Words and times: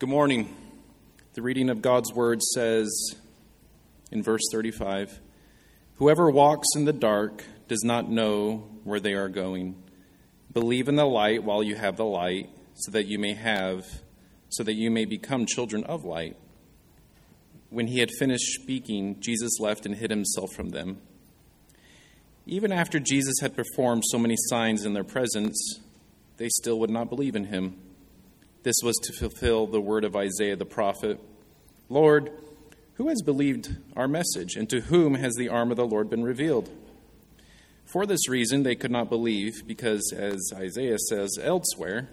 Good 0.00 0.08
morning. 0.08 0.52
The 1.34 1.42
reading 1.42 1.70
of 1.70 1.80
God's 1.80 2.12
word 2.12 2.42
says 2.42 3.14
in 4.10 4.24
verse 4.24 4.42
35 4.50 5.20
Whoever 5.98 6.28
walks 6.32 6.66
in 6.74 6.84
the 6.84 6.92
dark 6.92 7.44
does 7.68 7.84
not 7.84 8.10
know 8.10 8.68
where 8.82 8.98
they 8.98 9.12
are 9.12 9.28
going. 9.28 9.76
Believe 10.52 10.88
in 10.88 10.96
the 10.96 11.06
light 11.06 11.44
while 11.44 11.62
you 11.62 11.76
have 11.76 11.96
the 11.96 12.04
light, 12.04 12.50
so 12.74 12.90
that 12.90 13.06
you 13.06 13.20
may 13.20 13.34
have, 13.34 13.86
so 14.48 14.64
that 14.64 14.74
you 14.74 14.90
may 14.90 15.04
become 15.04 15.46
children 15.46 15.84
of 15.84 16.04
light. 16.04 16.36
When 17.70 17.86
he 17.86 18.00
had 18.00 18.10
finished 18.18 18.60
speaking, 18.60 19.20
Jesus 19.20 19.60
left 19.60 19.86
and 19.86 19.94
hid 19.94 20.10
himself 20.10 20.52
from 20.54 20.70
them. 20.70 20.98
Even 22.46 22.72
after 22.72 22.98
Jesus 22.98 23.36
had 23.40 23.54
performed 23.54 24.02
so 24.06 24.18
many 24.18 24.34
signs 24.48 24.84
in 24.84 24.92
their 24.92 25.04
presence, 25.04 25.78
they 26.36 26.48
still 26.48 26.80
would 26.80 26.90
not 26.90 27.08
believe 27.08 27.36
in 27.36 27.44
him. 27.44 27.76
This 28.64 28.76
was 28.82 28.96
to 29.02 29.12
fulfill 29.12 29.66
the 29.66 29.80
word 29.80 30.04
of 30.04 30.16
Isaiah 30.16 30.56
the 30.56 30.64
prophet 30.64 31.20
Lord, 31.90 32.32
who 32.94 33.08
has 33.08 33.20
believed 33.20 33.76
our 33.94 34.08
message, 34.08 34.56
and 34.56 34.68
to 34.70 34.80
whom 34.80 35.16
has 35.16 35.34
the 35.34 35.50
arm 35.50 35.70
of 35.70 35.76
the 35.76 35.86
Lord 35.86 36.08
been 36.08 36.24
revealed? 36.24 36.70
For 37.84 38.06
this 38.06 38.26
reason, 38.26 38.62
they 38.62 38.74
could 38.74 38.90
not 38.90 39.10
believe, 39.10 39.66
because, 39.66 40.14
as 40.16 40.50
Isaiah 40.56 40.98
says 40.98 41.38
elsewhere, 41.40 42.08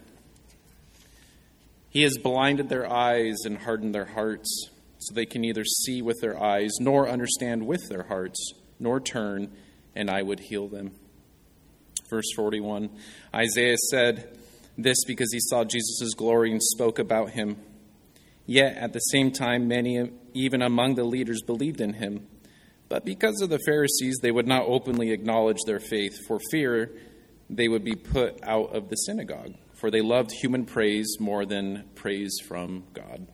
He 1.88 2.02
has 2.02 2.18
blinded 2.18 2.68
their 2.68 2.86
eyes 2.86 3.38
and 3.46 3.56
hardened 3.56 3.94
their 3.94 4.04
hearts, 4.04 4.68
so 4.98 5.14
they 5.14 5.24
can 5.24 5.40
neither 5.40 5.64
see 5.64 6.02
with 6.02 6.20
their 6.20 6.38
eyes, 6.38 6.72
nor 6.78 7.08
understand 7.08 7.66
with 7.66 7.88
their 7.88 8.04
hearts, 8.04 8.52
nor 8.78 9.00
turn, 9.00 9.50
and 9.96 10.10
I 10.10 10.20
would 10.20 10.40
heal 10.40 10.68
them. 10.68 10.90
Verse 12.10 12.30
41 12.36 12.90
Isaiah 13.34 13.78
said, 13.90 14.38
this 14.76 15.04
because 15.04 15.32
he 15.32 15.40
saw 15.40 15.64
Jesus' 15.64 16.14
glory 16.14 16.50
and 16.50 16.62
spoke 16.62 16.98
about 16.98 17.30
him. 17.30 17.56
Yet 18.46 18.76
at 18.76 18.92
the 18.92 18.98
same 18.98 19.30
time, 19.30 19.68
many, 19.68 20.10
even 20.34 20.62
among 20.62 20.94
the 20.94 21.04
leaders, 21.04 21.42
believed 21.42 21.80
in 21.80 21.94
him. 21.94 22.26
But 22.88 23.04
because 23.04 23.40
of 23.40 23.48
the 23.48 23.60
Pharisees, 23.64 24.18
they 24.20 24.30
would 24.30 24.46
not 24.46 24.66
openly 24.66 25.12
acknowledge 25.12 25.60
their 25.64 25.80
faith 25.80 26.18
for 26.26 26.38
fear 26.50 26.92
they 27.48 27.68
would 27.68 27.84
be 27.84 27.94
put 27.94 28.42
out 28.42 28.74
of 28.74 28.88
the 28.88 28.96
synagogue, 28.96 29.54
for 29.74 29.90
they 29.90 30.00
loved 30.00 30.30
human 30.32 30.64
praise 30.64 31.16
more 31.20 31.44
than 31.44 31.84
praise 31.94 32.38
from 32.46 32.84
God. 32.94 33.26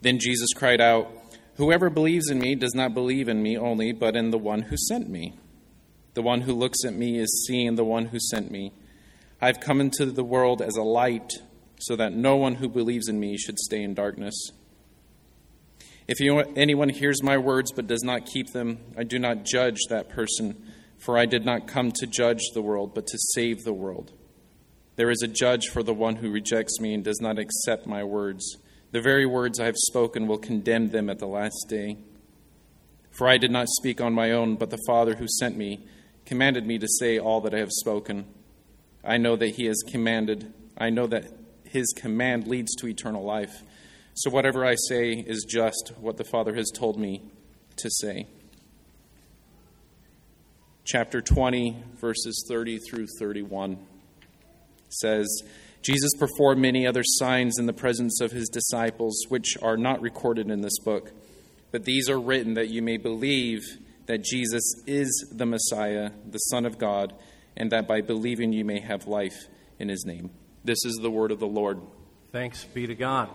Then 0.00 0.18
Jesus 0.18 0.48
cried 0.54 0.80
out, 0.80 1.12
Whoever 1.56 1.90
believes 1.90 2.30
in 2.30 2.38
me 2.38 2.54
does 2.54 2.74
not 2.74 2.94
believe 2.94 3.28
in 3.28 3.42
me 3.42 3.58
only, 3.58 3.92
but 3.92 4.16
in 4.16 4.30
the 4.30 4.38
one 4.38 4.62
who 4.62 4.76
sent 4.76 5.10
me. 5.10 5.34
The 6.14 6.22
one 6.22 6.42
who 6.42 6.54
looks 6.54 6.84
at 6.84 6.94
me 6.94 7.18
is 7.18 7.44
seeing 7.46 7.74
the 7.74 7.84
one 7.84 8.06
who 8.06 8.18
sent 8.18 8.50
me. 8.50 8.72
I 9.42 9.46
have 9.46 9.60
come 9.60 9.80
into 9.80 10.06
the 10.06 10.24
world 10.24 10.60
as 10.60 10.76
a 10.76 10.82
light, 10.82 11.32
so 11.80 11.96
that 11.96 12.12
no 12.12 12.36
one 12.36 12.56
who 12.56 12.68
believes 12.68 13.08
in 13.08 13.18
me 13.18 13.38
should 13.38 13.58
stay 13.58 13.82
in 13.82 13.94
darkness. 13.94 14.34
If 16.06 16.18
anyone 16.56 16.88
hears 16.88 17.22
my 17.22 17.38
words 17.38 17.72
but 17.72 17.86
does 17.86 18.02
not 18.02 18.26
keep 18.26 18.52
them, 18.52 18.80
I 18.98 19.04
do 19.04 19.18
not 19.18 19.44
judge 19.44 19.78
that 19.88 20.08
person, 20.08 20.62
for 20.98 21.16
I 21.16 21.24
did 21.24 21.46
not 21.46 21.66
come 21.66 21.90
to 21.92 22.06
judge 22.06 22.40
the 22.52 22.60
world, 22.60 22.94
but 22.94 23.06
to 23.06 23.18
save 23.32 23.62
the 23.62 23.72
world. 23.72 24.12
There 24.96 25.10
is 25.10 25.22
a 25.22 25.28
judge 25.28 25.68
for 25.68 25.82
the 25.82 25.94
one 25.94 26.16
who 26.16 26.30
rejects 26.30 26.78
me 26.78 26.92
and 26.92 27.02
does 27.02 27.20
not 27.20 27.38
accept 27.38 27.86
my 27.86 28.04
words. 28.04 28.58
The 28.90 29.00
very 29.00 29.24
words 29.24 29.58
I 29.58 29.66
have 29.66 29.76
spoken 29.76 30.26
will 30.26 30.36
condemn 30.36 30.90
them 30.90 31.08
at 31.08 31.18
the 31.18 31.28
last 31.28 31.66
day. 31.68 31.96
For 33.10 33.26
I 33.26 33.38
did 33.38 33.50
not 33.50 33.68
speak 33.68 34.00
on 34.00 34.12
my 34.12 34.32
own, 34.32 34.56
but 34.56 34.68
the 34.68 34.82
Father 34.86 35.14
who 35.14 35.26
sent 35.26 35.56
me 35.56 35.86
commanded 36.26 36.66
me 36.66 36.78
to 36.78 36.88
say 36.98 37.18
all 37.18 37.40
that 37.40 37.54
I 37.54 37.58
have 37.58 37.72
spoken. 37.72 38.26
I 39.04 39.16
know 39.16 39.36
that 39.36 39.54
he 39.56 39.66
has 39.66 39.82
commanded, 39.90 40.52
I 40.76 40.90
know 40.90 41.06
that 41.06 41.24
his 41.64 41.92
command 41.96 42.46
leads 42.46 42.74
to 42.76 42.88
eternal 42.88 43.24
life. 43.24 43.62
So 44.14 44.30
whatever 44.30 44.66
I 44.66 44.74
say 44.88 45.12
is 45.12 45.46
just 45.48 45.92
what 45.98 46.16
the 46.16 46.24
Father 46.24 46.54
has 46.54 46.70
told 46.70 46.98
me 46.98 47.22
to 47.76 47.88
say. 47.90 48.26
Chapter 50.84 51.20
20, 51.20 51.76
verses 52.00 52.44
30 52.48 52.78
through 52.78 53.06
31 53.18 53.78
says, 54.88 55.42
Jesus 55.82 56.10
performed 56.18 56.60
many 56.60 56.86
other 56.86 57.02
signs 57.04 57.58
in 57.58 57.66
the 57.66 57.72
presence 57.72 58.20
of 58.20 58.32
his 58.32 58.48
disciples, 58.48 59.16
which 59.28 59.56
are 59.62 59.76
not 59.76 60.02
recorded 60.02 60.50
in 60.50 60.60
this 60.60 60.78
book. 60.80 61.12
But 61.70 61.84
these 61.84 62.10
are 62.10 62.20
written 62.20 62.54
that 62.54 62.68
you 62.68 62.82
may 62.82 62.96
believe 62.96 63.60
that 64.06 64.24
Jesus 64.24 64.62
is 64.86 65.32
the 65.32 65.46
Messiah, 65.46 66.10
the 66.28 66.38
Son 66.38 66.66
of 66.66 66.78
God 66.78 67.14
and 67.56 67.72
that 67.72 67.86
by 67.86 68.00
believing 68.00 68.52
you 68.52 68.64
may 68.64 68.80
have 68.80 69.06
life 69.06 69.48
in 69.78 69.88
his 69.88 70.04
name. 70.04 70.30
This 70.64 70.84
is 70.84 70.96
the 70.96 71.10
word 71.10 71.32
of 71.32 71.40
the 71.40 71.46
Lord. 71.46 71.80
Thanks 72.32 72.64
be 72.64 72.86
to 72.86 72.94
God. 72.94 73.28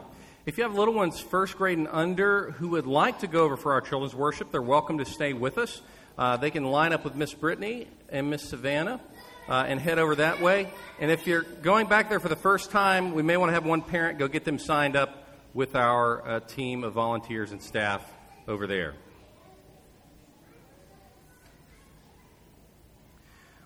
If 0.46 0.58
you 0.58 0.64
have 0.64 0.76
little 0.76 0.94
ones 0.94 1.20
first 1.20 1.58
grade 1.58 1.78
and 1.78 1.88
under 1.88 2.52
who 2.52 2.70
would 2.70 2.86
like 2.86 3.20
to 3.20 3.28
go 3.28 3.44
over 3.44 3.58
for 3.58 3.74
our 3.74 3.81
children's 3.81 4.14
worship, 4.14 4.52
they're 4.52 4.62
welcome 4.62 5.00
to 5.00 5.06
stay 5.06 5.34
with 5.34 5.58
us. 5.58 5.81
Uh, 6.18 6.38
they 6.38 6.52
can 6.52 6.64
line 6.64 6.94
up 6.94 7.04
with 7.04 7.16
Miss 7.16 7.34
Brittany 7.34 7.88
and 8.09 8.30
Miss 8.30 8.50
Savannah 8.50 9.02
uh, 9.50 9.66
and 9.68 9.80
head 9.80 10.00
over 10.00 10.16
that 10.16 10.42
way. 10.42 10.72
And 11.00 11.12
if 11.12 11.28
you're 11.28 11.42
going 11.42 11.88
back 11.88 12.09
there 12.09 12.20
for 12.20 12.30
the 12.30 12.36
first 12.36 12.72
time, 12.72 13.14
we 13.14 13.24
may 13.24 13.38
want 13.38 13.50
to 13.50 13.54
have 13.54 13.66
one 13.66 13.81
parent 13.81 14.20
go 14.20 14.28
get 14.28 14.46
them 14.46 14.59
signed 14.59 14.96
up 14.96 15.28
with 15.54 15.75
our 15.75 16.28
uh, 16.28 16.40
team 16.42 16.84
of 16.84 16.94
volunteers 16.94 17.52
and 17.52 17.62
staff 17.62 18.04
over 18.48 18.68
there. 18.68 18.94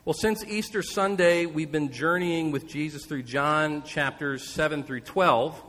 Well, 0.05 0.13
since 0.13 0.45
Easter 0.45 0.81
Sunday, 0.81 1.45
we've 1.45 1.73
been 1.73 1.91
journeying 1.91 2.51
with 2.51 2.69
Jesus 2.69 3.05
through 3.05 3.23
John 3.23 3.83
chapters 3.83 4.47
7 4.47 4.83
through 4.83 5.01
12. 5.01 5.61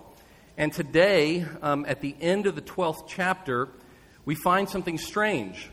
And 0.57 0.73
today, 0.73 1.45
um, 1.63 1.85
at 1.89 2.01
the 2.01 2.15
end 2.21 2.47
of 2.47 2.55
the 2.55 2.63
12th 2.63 3.09
chapter, 3.09 3.69
we 4.25 4.37
find 4.37 4.71
something 4.71 4.99
strange, 4.99 5.69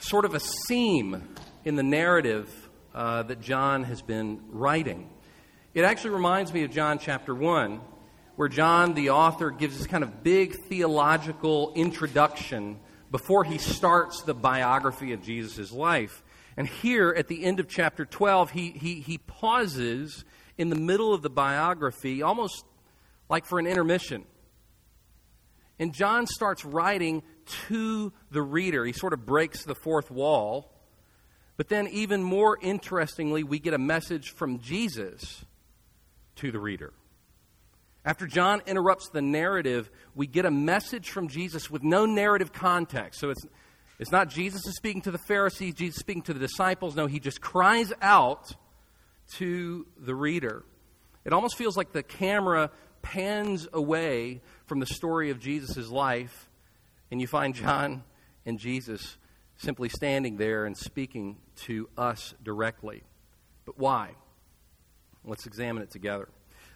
sort 0.00 0.24
of 0.24 0.34
a 0.34 0.40
seam 0.40 1.22
in 1.64 1.76
the 1.76 1.84
narrative 1.84 2.50
uh, 2.92 3.22
that 3.22 3.40
John 3.40 3.84
has 3.84 4.02
been 4.02 4.40
writing. 4.48 5.08
It 5.74 5.84
actually 5.84 6.10
reminds 6.10 6.52
me 6.52 6.64
of 6.64 6.72
John 6.72 6.98
chapter 6.98 7.36
1, 7.36 7.80
where 8.34 8.48
John, 8.48 8.94
the 8.94 9.10
author, 9.10 9.52
gives 9.52 9.78
this 9.78 9.86
kind 9.86 10.02
of 10.02 10.24
big 10.24 10.56
theological 10.68 11.72
introduction 11.76 12.80
before 13.12 13.44
he 13.44 13.58
starts 13.58 14.22
the 14.22 14.34
biography 14.34 15.12
of 15.12 15.22
Jesus' 15.22 15.70
life. 15.70 16.23
And 16.56 16.68
here 16.68 17.12
at 17.16 17.28
the 17.28 17.44
end 17.44 17.60
of 17.60 17.68
chapter 17.68 18.04
12, 18.04 18.50
he, 18.52 18.70
he, 18.70 19.00
he 19.00 19.18
pauses 19.18 20.24
in 20.56 20.70
the 20.70 20.76
middle 20.76 21.12
of 21.12 21.22
the 21.22 21.30
biography, 21.30 22.22
almost 22.22 22.64
like 23.28 23.44
for 23.44 23.58
an 23.58 23.66
intermission. 23.66 24.24
And 25.78 25.92
John 25.92 26.26
starts 26.26 26.64
writing 26.64 27.22
to 27.68 28.12
the 28.30 28.42
reader. 28.42 28.84
He 28.84 28.92
sort 28.92 29.12
of 29.12 29.26
breaks 29.26 29.64
the 29.64 29.74
fourth 29.74 30.10
wall. 30.10 30.70
But 31.56 31.68
then, 31.68 31.88
even 31.88 32.22
more 32.22 32.58
interestingly, 32.60 33.42
we 33.42 33.58
get 33.58 33.74
a 33.74 33.78
message 33.78 34.30
from 34.30 34.60
Jesus 34.60 35.44
to 36.36 36.50
the 36.50 36.58
reader. 36.58 36.92
After 38.04 38.26
John 38.26 38.60
interrupts 38.66 39.08
the 39.08 39.22
narrative, 39.22 39.90
we 40.14 40.26
get 40.26 40.44
a 40.44 40.50
message 40.50 41.10
from 41.10 41.28
Jesus 41.28 41.70
with 41.70 41.82
no 41.82 42.06
narrative 42.06 42.52
context. 42.52 43.20
So 43.20 43.30
it's 43.30 43.46
it's 43.98 44.10
not 44.10 44.28
Jesus 44.28 44.66
is 44.66 44.76
speaking 44.76 45.02
to 45.02 45.10
the 45.10 45.18
Pharisees, 45.18 45.74
Jesus 45.74 45.98
speaking 45.98 46.22
to 46.22 46.34
the 46.34 46.40
disciples. 46.40 46.96
No, 46.96 47.06
he 47.06 47.20
just 47.20 47.40
cries 47.40 47.92
out 48.02 48.52
to 49.36 49.86
the 49.96 50.14
reader. 50.14 50.64
It 51.24 51.32
almost 51.32 51.56
feels 51.56 51.76
like 51.76 51.92
the 51.92 52.02
camera 52.02 52.70
pans 53.02 53.68
away 53.72 54.40
from 54.66 54.80
the 54.80 54.86
story 54.86 55.30
of 55.30 55.38
Jesus' 55.38 55.88
life, 55.88 56.50
and 57.10 57.20
you 57.20 57.26
find 57.26 57.54
John 57.54 58.02
and 58.44 58.58
Jesus 58.58 59.16
simply 59.56 59.88
standing 59.88 60.36
there 60.36 60.66
and 60.66 60.76
speaking 60.76 61.36
to 61.56 61.88
us 61.96 62.34
directly. 62.42 63.02
But 63.64 63.78
why? 63.78 64.10
Let's 65.24 65.46
examine 65.46 65.82
it 65.82 65.90
together. 65.90 66.28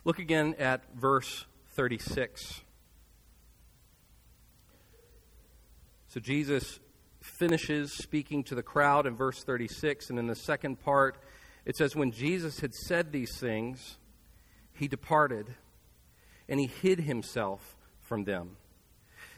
Look 0.04 0.18
again 0.18 0.54
at 0.58 0.82
verse 0.94 1.44
36. 1.74 2.62
So 6.08 6.20
Jesus 6.20 6.80
finishes 7.20 7.92
speaking 7.92 8.44
to 8.44 8.54
the 8.54 8.62
crowd 8.62 9.06
in 9.06 9.16
verse 9.16 9.42
36. 9.42 10.10
And 10.10 10.18
in 10.18 10.26
the 10.26 10.36
second 10.36 10.80
part, 10.80 11.18
it 11.64 11.76
says, 11.76 11.96
When 11.96 12.12
Jesus 12.12 12.60
had 12.60 12.74
said 12.74 13.12
these 13.12 13.38
things, 13.38 13.98
he 14.72 14.88
departed 14.88 15.54
and 16.48 16.58
he 16.58 16.66
hid 16.66 17.00
himself 17.00 17.76
from 18.00 18.24
them. 18.24 18.56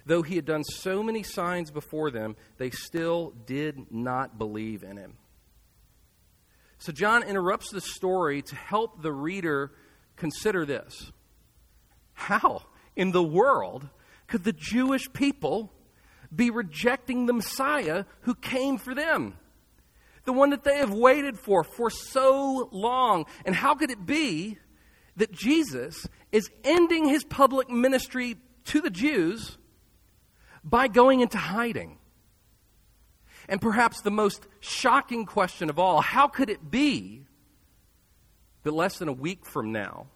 Though 0.06 0.22
he 0.22 0.36
had 0.36 0.44
done 0.44 0.64
so 0.64 1.02
many 1.02 1.22
signs 1.22 1.70
before 1.70 2.10
them, 2.10 2.36
they 2.56 2.70
still 2.70 3.34
did 3.46 3.92
not 3.92 4.38
believe 4.38 4.82
in 4.82 4.96
him. 4.96 5.14
So 6.78 6.92
John 6.92 7.22
interrupts 7.22 7.70
the 7.70 7.80
story 7.80 8.40
to 8.42 8.56
help 8.56 9.02
the 9.02 9.12
reader 9.12 9.72
consider 10.16 10.64
this. 10.64 11.12
How 12.14 12.62
in 12.96 13.12
the 13.12 13.22
world 13.22 13.88
could 14.26 14.44
the 14.44 14.52
Jewish 14.52 15.12
people 15.12 15.72
be 16.34 16.50
rejecting 16.50 17.26
the 17.26 17.32
Messiah 17.32 18.04
who 18.22 18.34
came 18.34 18.78
for 18.78 18.94
them. 18.94 19.36
The 20.24 20.32
one 20.32 20.50
that 20.50 20.64
they 20.64 20.78
have 20.78 20.92
waited 20.92 21.38
for 21.38 21.64
for 21.64 21.90
so 21.90 22.68
long. 22.72 23.26
And 23.44 23.54
how 23.54 23.74
could 23.74 23.90
it 23.90 24.06
be 24.06 24.58
that 25.16 25.32
Jesus 25.32 26.06
is 26.32 26.50
ending 26.64 27.08
his 27.08 27.24
public 27.24 27.68
ministry 27.68 28.36
to 28.64 28.80
the 28.80 28.90
Jews 28.90 29.58
by 30.62 30.88
going 30.88 31.20
into 31.20 31.38
hiding. 31.38 31.98
And 33.48 33.60
perhaps 33.60 34.00
the 34.00 34.10
most 34.10 34.46
shocking 34.60 35.26
question 35.26 35.70
of 35.70 35.78
all 35.78 36.00
how 36.00 36.28
could 36.28 36.50
it 36.50 36.70
be 36.70 37.24
that 38.62 38.72
less 38.72 38.98
than 38.98 39.08
a 39.08 39.12
week 39.12 39.44
from 39.44 39.72
now, 39.72 40.06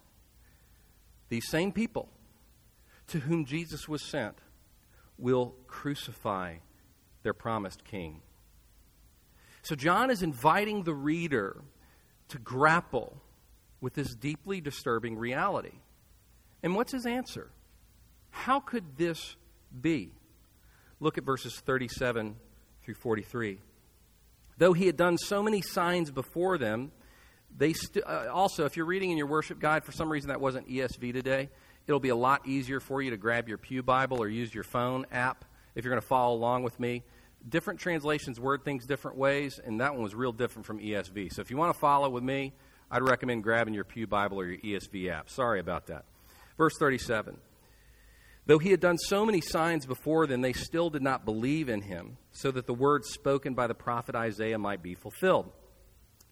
these 1.29 1.47
same 1.49 1.71
people 1.71 2.09
to 3.07 3.19
whom 3.19 3.45
Jesus 3.45 3.89
was 3.89 4.03
sent 4.03 4.37
will 5.17 5.55
crucify 5.67 6.55
their 7.23 7.33
promised 7.33 7.83
king? 7.83 8.21
So, 9.61 9.75
John 9.75 10.11
is 10.11 10.21
inviting 10.21 10.83
the 10.83 10.93
reader 10.93 11.63
to 12.29 12.37
grapple 12.37 13.21
with 13.81 13.93
this 13.93 14.15
deeply 14.15 14.61
disturbing 14.61 15.17
reality. 15.17 15.79
And 16.63 16.75
what's 16.75 16.91
his 16.91 17.05
answer? 17.05 17.51
How 18.31 18.59
could 18.59 18.97
this 18.97 19.35
be? 19.81 20.11
Look 20.99 21.17
at 21.17 21.23
verses 21.23 21.59
37 21.65 22.35
through 22.83 22.93
43. 22.95 23.59
Though 24.57 24.73
he 24.73 24.85
had 24.85 24.97
done 24.97 25.17
so 25.17 25.43
many 25.43 25.61
signs 25.61 26.11
before 26.11 26.57
them, 26.57 26.91
they 27.55 27.73
st- 27.73 28.05
uh, 28.05 28.27
also, 28.31 28.65
if 28.65 28.77
you're 28.77 28.85
reading 28.85 29.11
in 29.11 29.17
your 29.17 29.27
worship 29.27 29.59
guide, 29.59 29.83
for 29.83 29.91
some 29.91 30.11
reason 30.11 30.29
that 30.29 30.41
wasn't 30.41 30.67
ESV 30.69 31.13
today, 31.13 31.49
it'll 31.87 31.99
be 31.99 32.09
a 32.09 32.15
lot 32.15 32.47
easier 32.47 32.79
for 32.79 33.01
you 33.01 33.11
to 33.11 33.17
grab 33.17 33.47
your 33.47 33.57
Pew 33.57 33.83
Bible 33.83 34.21
or 34.21 34.27
use 34.27 34.53
your 34.53 34.63
phone 34.63 35.05
app 35.11 35.45
if 35.75 35.83
you're 35.83 35.91
going 35.91 36.01
to 36.01 36.07
follow 36.07 36.35
along 36.35 36.63
with 36.63 36.79
me. 36.79 37.03
Different 37.47 37.79
translations 37.79 38.39
word 38.39 38.65
things 38.65 38.85
different 38.85 39.17
ways, 39.17 39.59
and 39.63 39.79
that 39.81 39.93
one 39.93 40.03
was 40.03 40.15
real 40.15 40.31
different 40.31 40.65
from 40.65 40.79
ESV. 40.79 41.31
So 41.33 41.41
if 41.41 41.51
you 41.51 41.57
want 41.57 41.73
to 41.73 41.79
follow 41.79 42.09
with 42.09 42.23
me, 42.23 42.53
I'd 42.89 43.03
recommend 43.03 43.43
grabbing 43.43 43.73
your 43.73 43.83
Pew 43.83 44.07
Bible 44.07 44.39
or 44.39 44.45
your 44.45 44.57
ESV 44.57 45.11
app. 45.11 45.29
Sorry 45.29 45.59
about 45.59 45.87
that. 45.87 46.05
Verse 46.57 46.73
37. 46.79 47.37
Though 48.47 48.59
he 48.59 48.69
had 48.69 48.79
done 48.79 48.97
so 48.97 49.25
many 49.25 49.41
signs 49.41 49.85
before 49.85 50.27
them, 50.27 50.41
they 50.41 50.53
still 50.53 50.91
did 50.91 51.01
not 51.01 51.25
believe 51.25 51.67
in 51.67 51.81
him, 51.81 52.17
so 52.31 52.51
that 52.51 52.67
the 52.67 52.75
words 52.75 53.09
spoken 53.09 53.55
by 53.55 53.65
the 53.65 53.73
prophet 53.73 54.15
Isaiah 54.15 54.59
might 54.59 54.83
be 54.83 54.93
fulfilled. 54.93 55.51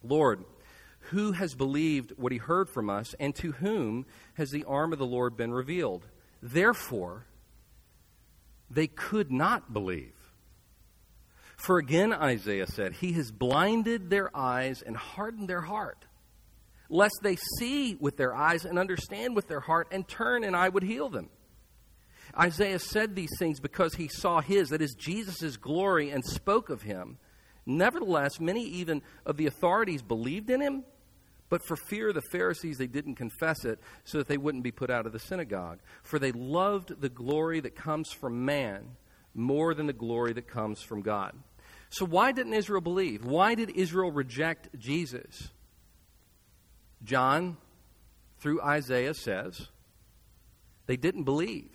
Lord, 0.02 0.44
who 1.10 1.32
has 1.32 1.54
believed 1.54 2.12
what 2.16 2.32
he 2.32 2.38
heard 2.38 2.68
from 2.68 2.88
us, 2.88 3.14
and 3.20 3.34
to 3.36 3.52
whom 3.52 4.06
has 4.34 4.50
the 4.50 4.64
arm 4.64 4.92
of 4.92 4.98
the 4.98 5.06
Lord 5.06 5.36
been 5.36 5.52
revealed? 5.52 6.06
Therefore, 6.42 7.26
they 8.70 8.86
could 8.86 9.30
not 9.30 9.72
believe. 9.72 10.12
For 11.56 11.78
again, 11.78 12.12
Isaiah 12.12 12.66
said, 12.66 12.94
He 12.94 13.12
has 13.12 13.30
blinded 13.30 14.10
their 14.10 14.34
eyes 14.36 14.82
and 14.82 14.96
hardened 14.96 15.48
their 15.48 15.62
heart, 15.62 16.04
lest 16.88 17.14
they 17.22 17.36
see 17.58 17.94
with 17.94 18.16
their 18.16 18.34
eyes 18.34 18.64
and 18.64 18.78
understand 18.78 19.36
with 19.36 19.48
their 19.48 19.60
heart 19.60 19.88
and 19.90 20.06
turn, 20.06 20.44
and 20.44 20.54
I 20.54 20.68
would 20.68 20.82
heal 20.82 21.08
them. 21.08 21.30
Isaiah 22.38 22.78
said 22.78 23.14
these 23.14 23.36
things 23.38 23.60
because 23.60 23.94
he 23.94 24.08
saw 24.08 24.40
his, 24.40 24.70
that 24.70 24.82
is, 24.82 24.94
Jesus' 24.94 25.56
glory, 25.56 26.10
and 26.10 26.24
spoke 26.24 26.68
of 26.68 26.82
him. 26.82 27.18
Nevertheless, 27.66 28.40
many 28.40 28.64
even 28.64 29.02
of 29.24 29.36
the 29.36 29.46
authorities 29.46 30.02
believed 30.02 30.50
in 30.50 30.60
him, 30.60 30.84
but 31.48 31.62
for 31.62 31.76
fear 31.76 32.08
of 32.08 32.14
the 32.14 32.22
Pharisees, 32.22 32.78
they 32.78 32.86
didn't 32.86 33.16
confess 33.16 33.64
it 33.64 33.78
so 34.04 34.18
that 34.18 34.28
they 34.28 34.38
wouldn't 34.38 34.64
be 34.64 34.72
put 34.72 34.90
out 34.90 35.06
of 35.06 35.12
the 35.12 35.18
synagogue. 35.18 35.78
For 36.02 36.18
they 36.18 36.32
loved 36.32 37.00
the 37.00 37.08
glory 37.08 37.60
that 37.60 37.76
comes 37.76 38.10
from 38.12 38.44
man 38.44 38.96
more 39.34 39.74
than 39.74 39.86
the 39.86 39.92
glory 39.92 40.32
that 40.32 40.48
comes 40.48 40.80
from 40.80 41.02
God. 41.02 41.34
So, 41.90 42.04
why 42.04 42.32
didn't 42.32 42.54
Israel 42.54 42.80
believe? 42.80 43.24
Why 43.24 43.54
did 43.54 43.70
Israel 43.70 44.10
reject 44.10 44.78
Jesus? 44.78 45.50
John, 47.04 47.56
through 48.38 48.62
Isaiah, 48.62 49.14
says 49.14 49.68
they 50.86 50.96
didn't 50.96 51.24
believe 51.24 51.70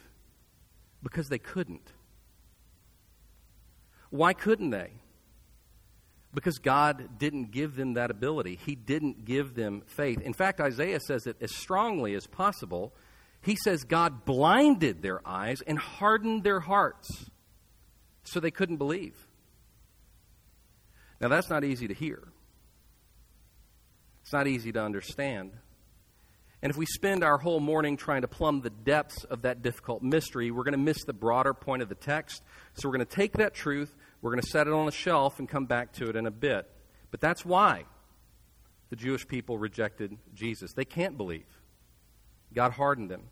because 1.04 1.30
they 1.30 1.38
couldn't. 1.38 1.94
Why 4.10 4.34
couldn't 4.34 4.72
they? 4.72 4.92
Because 6.34 6.60
God 6.60 7.18
didn't 7.18 7.52
give 7.52 7.76
them 7.76 7.94
that 7.94 8.12
ability. 8.12 8.60
He 8.64 8.76
didn't 8.76 9.26
give 9.26 9.56
them 9.56 9.82
faith. 9.88 10.22
In 10.22 10.34
fact, 10.34 10.62
Isaiah 10.62 11.00
says 11.00 11.26
it 11.26 11.38
as 11.42 11.56
strongly 11.56 12.14
as 12.14 12.28
possible. 12.28 12.94
He 13.42 13.56
says 13.56 13.84
God 13.84 14.26
blinded 14.26 15.02
their 15.02 15.28
eyes 15.28 15.62
and 15.66 15.80
hardened 15.80 16.44
their 16.44 16.60
hearts 16.60 17.30
so 18.24 18.40
they 18.40 18.52
couldn't 18.52 18.78
believe. 18.78 19.16
Now, 21.20 21.28
that's 21.28 21.50
not 21.50 21.64
easy 21.64 21.88
to 21.88 21.94
hear, 21.94 22.28
it's 24.22 24.34
not 24.34 24.48
easy 24.48 24.72
to 24.72 24.82
understand. 24.82 25.52
And 26.62 26.70
if 26.70 26.76
we 26.76 26.86
spend 26.86 27.24
our 27.24 27.38
whole 27.38 27.62
morning 27.62 27.96
trying 27.96 28.22
to 28.24 28.28
plumb 28.28 28.60
the 28.60 28.70
depths 28.70 29.24
of 29.24 29.44
that 29.44 29.62
difficult 29.62 30.04
mystery, 30.04 30.52
we're 30.52 30.66
going 30.66 30.74
to 30.74 30.78
miss 30.78 31.06
the 31.06 31.14
broader 31.14 31.54
point 31.54 31.82
of 31.82 31.88
the 31.88 31.96
text. 31.96 32.44
So 32.74 32.90
we're 32.90 32.98
going 32.98 33.08
to 33.08 33.16
take 33.16 33.38
that 33.38 33.54
truth, 33.54 33.96
we're 34.22 34.32
going 34.32 34.42
to 34.42 34.50
set 34.50 34.68
it 34.68 34.74
on 34.74 34.88
a 34.88 34.92
shelf, 34.92 35.40
and 35.40 35.48
come 35.48 35.66
back 35.66 35.94
to 35.94 36.10
it 36.10 36.16
in 36.16 36.26
a 36.26 36.32
bit. 36.32 36.70
But 37.12 37.22
that's 37.22 37.46
why 37.46 37.86
the 38.90 38.96
Jewish 38.96 39.28
people 39.28 39.58
rejected 39.58 40.18
Jesus. 40.34 40.74
They 40.74 40.86
can't 40.86 41.18
believe. 41.18 41.46
God 42.54 42.72
hardened 42.72 43.10
them. 43.10 43.24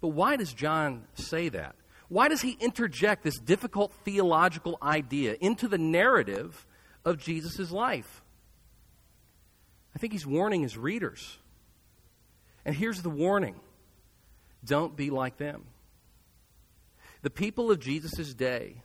But 0.00 0.08
why 0.08 0.36
does 0.36 0.52
John 0.52 1.04
say 1.14 1.48
that? 1.50 1.76
Why 2.08 2.28
does 2.28 2.42
he 2.42 2.56
interject 2.58 3.22
this 3.22 3.38
difficult 3.38 3.92
theological 4.04 4.78
idea 4.82 5.36
into 5.40 5.68
the 5.68 5.78
narrative 5.78 6.66
of 7.04 7.18
Jesus' 7.18 7.70
life? 7.70 8.22
I 9.94 9.98
think 9.98 10.12
he's 10.12 10.26
warning 10.26 10.62
his 10.62 10.76
readers. 10.76 11.38
And 12.64 12.74
here's 12.74 13.02
the 13.02 13.10
warning 13.10 13.56
don't 14.64 14.96
be 14.96 15.10
like 15.10 15.36
them. 15.36 15.64
The 17.22 17.30
people 17.30 17.70
of 17.70 17.80
Jesus' 17.80 18.34
day 18.34 18.82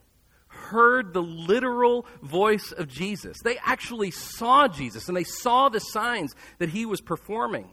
heard 0.55 1.13
the 1.13 1.21
literal 1.21 2.05
voice 2.21 2.71
of 2.71 2.87
Jesus. 2.87 3.37
They 3.43 3.57
actually 3.63 4.11
saw 4.11 4.67
Jesus 4.67 5.07
and 5.07 5.15
they 5.15 5.23
saw 5.23 5.69
the 5.69 5.79
signs 5.79 6.35
that 6.57 6.69
he 6.69 6.85
was 6.85 7.01
performing. 7.01 7.69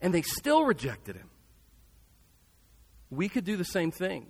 And 0.00 0.14
they 0.14 0.22
still 0.22 0.64
rejected 0.64 1.16
him. 1.16 1.28
We 3.10 3.28
could 3.28 3.44
do 3.44 3.56
the 3.56 3.64
same 3.64 3.90
thing. 3.90 4.26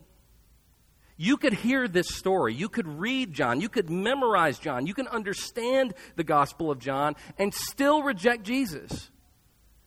You 1.17 1.37
could 1.37 1.53
hear 1.53 1.87
this 1.87 2.09
story. 2.09 2.55
You 2.55 2.71
could 2.71 2.89
read 2.89 3.35
John. 3.35 3.61
You 3.61 3.69
could 3.69 3.91
memorize 3.91 4.59
John. 4.59 4.87
You 4.87 4.95
can 4.95 5.07
understand 5.07 5.93
the 6.17 6.25
Gospel 6.25 6.71
of 6.71 6.79
John 6.79 7.15
and 7.39 7.53
still 7.53 8.03
reject 8.03 8.43
Jesus 8.43 9.11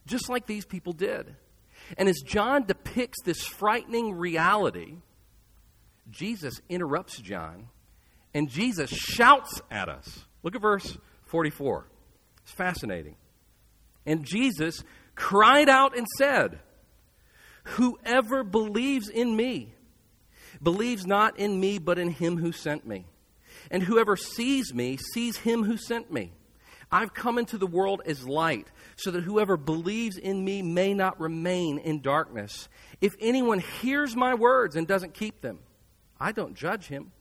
just 0.05 0.29
like 0.29 0.45
these 0.45 0.65
people 0.65 0.93
did. 0.93 1.35
And 1.97 2.07
as 2.07 2.21
John 2.21 2.65
depicts 2.65 3.21
this 3.23 3.43
frightening 3.43 4.13
reality, 4.13 4.97
Jesus 6.09 6.61
interrupts 6.69 7.19
John 7.19 7.69
and 8.33 8.49
Jesus 8.49 8.89
shouts 8.89 9.61
at 9.71 9.89
us. 9.89 10.25
Look 10.41 10.55
at 10.55 10.61
verse 10.61 10.97
44. 11.25 11.87
It's 12.43 12.51
fascinating. 12.51 13.15
And 14.05 14.25
Jesus 14.25 14.83
cried 15.15 15.69
out 15.69 15.97
and 15.97 16.07
said, 16.17 16.59
Whoever 17.63 18.43
believes 18.43 19.07
in 19.07 19.35
me 19.35 19.73
believes 20.61 21.05
not 21.05 21.39
in 21.39 21.59
me, 21.59 21.77
but 21.77 21.97
in 21.97 22.09
him 22.09 22.37
who 22.37 22.51
sent 22.51 22.85
me. 22.85 23.05
And 23.71 23.83
whoever 23.83 24.17
sees 24.17 24.73
me 24.73 24.97
sees 24.97 25.37
him 25.37 25.63
who 25.63 25.77
sent 25.77 26.11
me. 26.11 26.33
I've 26.91 27.13
come 27.13 27.37
into 27.37 27.57
the 27.57 27.65
world 27.65 28.01
as 28.05 28.27
light 28.27 28.67
so 28.97 29.09
that 29.11 29.23
whoever 29.23 29.57
believes 29.57 30.17
in 30.17 30.43
me 30.43 30.61
may 30.61 30.93
not 30.93 31.19
remain 31.19 31.79
in 31.79 32.01
darkness. 32.01 32.69
If 33.01 33.15
anyone 33.19 33.59
hears 33.59 34.15
my 34.15 34.35
words 34.35 34.75
and 34.75 34.85
doesn't 34.85 35.13
keep 35.13 35.41
them, 35.41 35.59
I 36.19 36.31
don't 36.31 36.55
judge 36.55 36.87
him. 36.87 37.11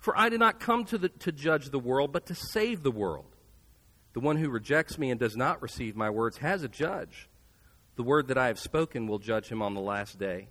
For 0.00 0.18
I 0.18 0.28
did 0.28 0.40
not 0.40 0.60
come 0.60 0.84
to, 0.86 0.98
the, 0.98 1.08
to 1.10 1.32
judge 1.32 1.70
the 1.70 1.78
world, 1.78 2.12
but 2.12 2.26
to 2.26 2.34
save 2.34 2.82
the 2.82 2.90
world. 2.90 3.36
The 4.14 4.20
one 4.20 4.36
who 4.36 4.50
rejects 4.50 4.98
me 4.98 5.10
and 5.10 5.18
does 5.18 5.36
not 5.36 5.62
receive 5.62 5.96
my 5.96 6.10
words 6.10 6.38
has 6.38 6.62
a 6.62 6.68
judge. 6.68 7.28
The 7.96 8.02
word 8.02 8.28
that 8.28 8.38
I 8.38 8.48
have 8.48 8.58
spoken 8.58 9.06
will 9.06 9.18
judge 9.18 9.48
him 9.48 9.62
on 9.62 9.74
the 9.74 9.80
last 9.80 10.18
day. 10.18 10.48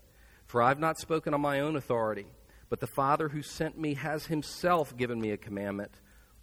For 0.47 0.61
I 0.61 0.69
have 0.69 0.79
not 0.79 0.99
spoken 0.99 1.33
on 1.33 1.41
my 1.41 1.59
own 1.59 1.75
authority, 1.75 2.27
but 2.69 2.79
the 2.79 2.87
Father 2.87 3.29
who 3.29 3.41
sent 3.41 3.77
me 3.77 3.93
has 3.95 4.25
himself 4.25 4.95
given 4.95 5.19
me 5.19 5.31
a 5.31 5.37
commandment 5.37 5.91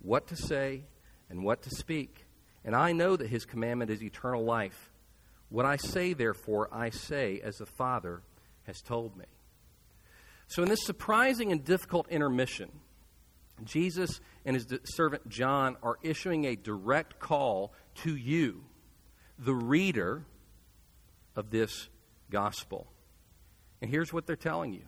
what 0.00 0.28
to 0.28 0.37
say 0.37 0.85
and 1.28 1.45
what 1.45 1.62
to 1.62 1.71
speak. 1.71 2.26
And 2.64 2.75
I 2.75 2.93
know 2.93 3.17
that 3.17 3.28
his 3.28 3.45
commandment 3.45 3.90
is 3.90 4.02
eternal 4.02 4.45
life. 4.45 4.93
What 5.49 5.64
I 5.64 5.76
say, 5.76 6.12
therefore, 6.12 6.69
I 6.73 6.90
say 6.90 7.40
as 7.43 7.59
the 7.59 7.67
Father 7.67 8.23
has 8.64 8.83
told 8.83 9.17
me. 9.17 9.25
So, 10.49 10.62
in 10.62 10.69
this 10.71 10.85
surprising 10.85 11.52
and 11.52 11.62
difficult 11.62 12.09
intermission, 12.09 12.71
Jesus 13.64 14.21
and 14.47 14.57
his 14.57 14.67
servant 14.85 15.28
John 15.28 15.76
are 15.83 15.99
issuing 16.02 16.47
a 16.47 16.57
direct 16.57 17.21
call 17.21 17.75
to 17.97 18.17
you, 18.17 18.64
the 19.38 19.55
reader 19.55 20.25
of 21.37 21.50
this 21.50 21.88
gospel. 22.31 22.87
And 23.83 23.90
here's 23.90 24.12
what 24.12 24.26
they're 24.26 24.37
telling 24.37 24.73
you 24.73 24.85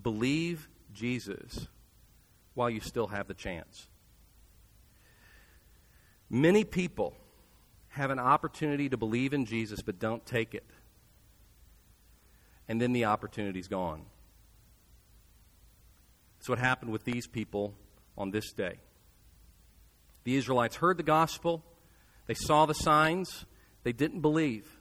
believe 0.00 0.68
Jesus 0.92 1.68
while 2.54 2.70
you 2.70 2.80
still 2.80 3.08
have 3.08 3.26
the 3.26 3.34
chance. 3.34 3.88
Many 6.30 6.64
people 6.64 7.14
have 7.88 8.10
an 8.10 8.18
opportunity 8.18 8.88
to 8.88 8.96
believe 8.96 9.34
in 9.34 9.44
Jesus 9.46 9.82
but 9.82 9.98
don't 9.98 10.24
take 10.24 10.54
it. 10.54 10.64
And 12.72 12.80
then 12.80 12.94
the 12.94 13.04
opportunity's 13.04 13.68
gone. 13.68 14.06
That's 16.38 16.48
what 16.48 16.58
happened 16.58 16.90
with 16.90 17.04
these 17.04 17.26
people 17.26 17.74
on 18.16 18.30
this 18.30 18.50
day. 18.54 18.78
The 20.24 20.36
Israelites 20.36 20.76
heard 20.76 20.96
the 20.96 21.02
gospel, 21.02 21.62
they 22.26 22.32
saw 22.32 22.64
the 22.64 22.72
signs, 22.72 23.44
they 23.82 23.92
didn't 23.92 24.22
believe. 24.22 24.80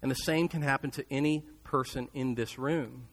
And 0.00 0.10
the 0.10 0.14
same 0.14 0.48
can 0.48 0.62
happen 0.62 0.90
to 0.92 1.04
any 1.10 1.44
person 1.62 2.08
in 2.14 2.36
this 2.36 2.58
room. 2.58 3.08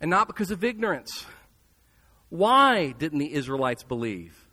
And 0.00 0.10
not 0.10 0.26
because 0.26 0.50
of 0.50 0.64
ignorance. 0.64 1.26
Why 2.30 2.92
didn't 2.92 3.18
the 3.18 3.34
Israelites 3.34 3.82
believe? 3.82 4.43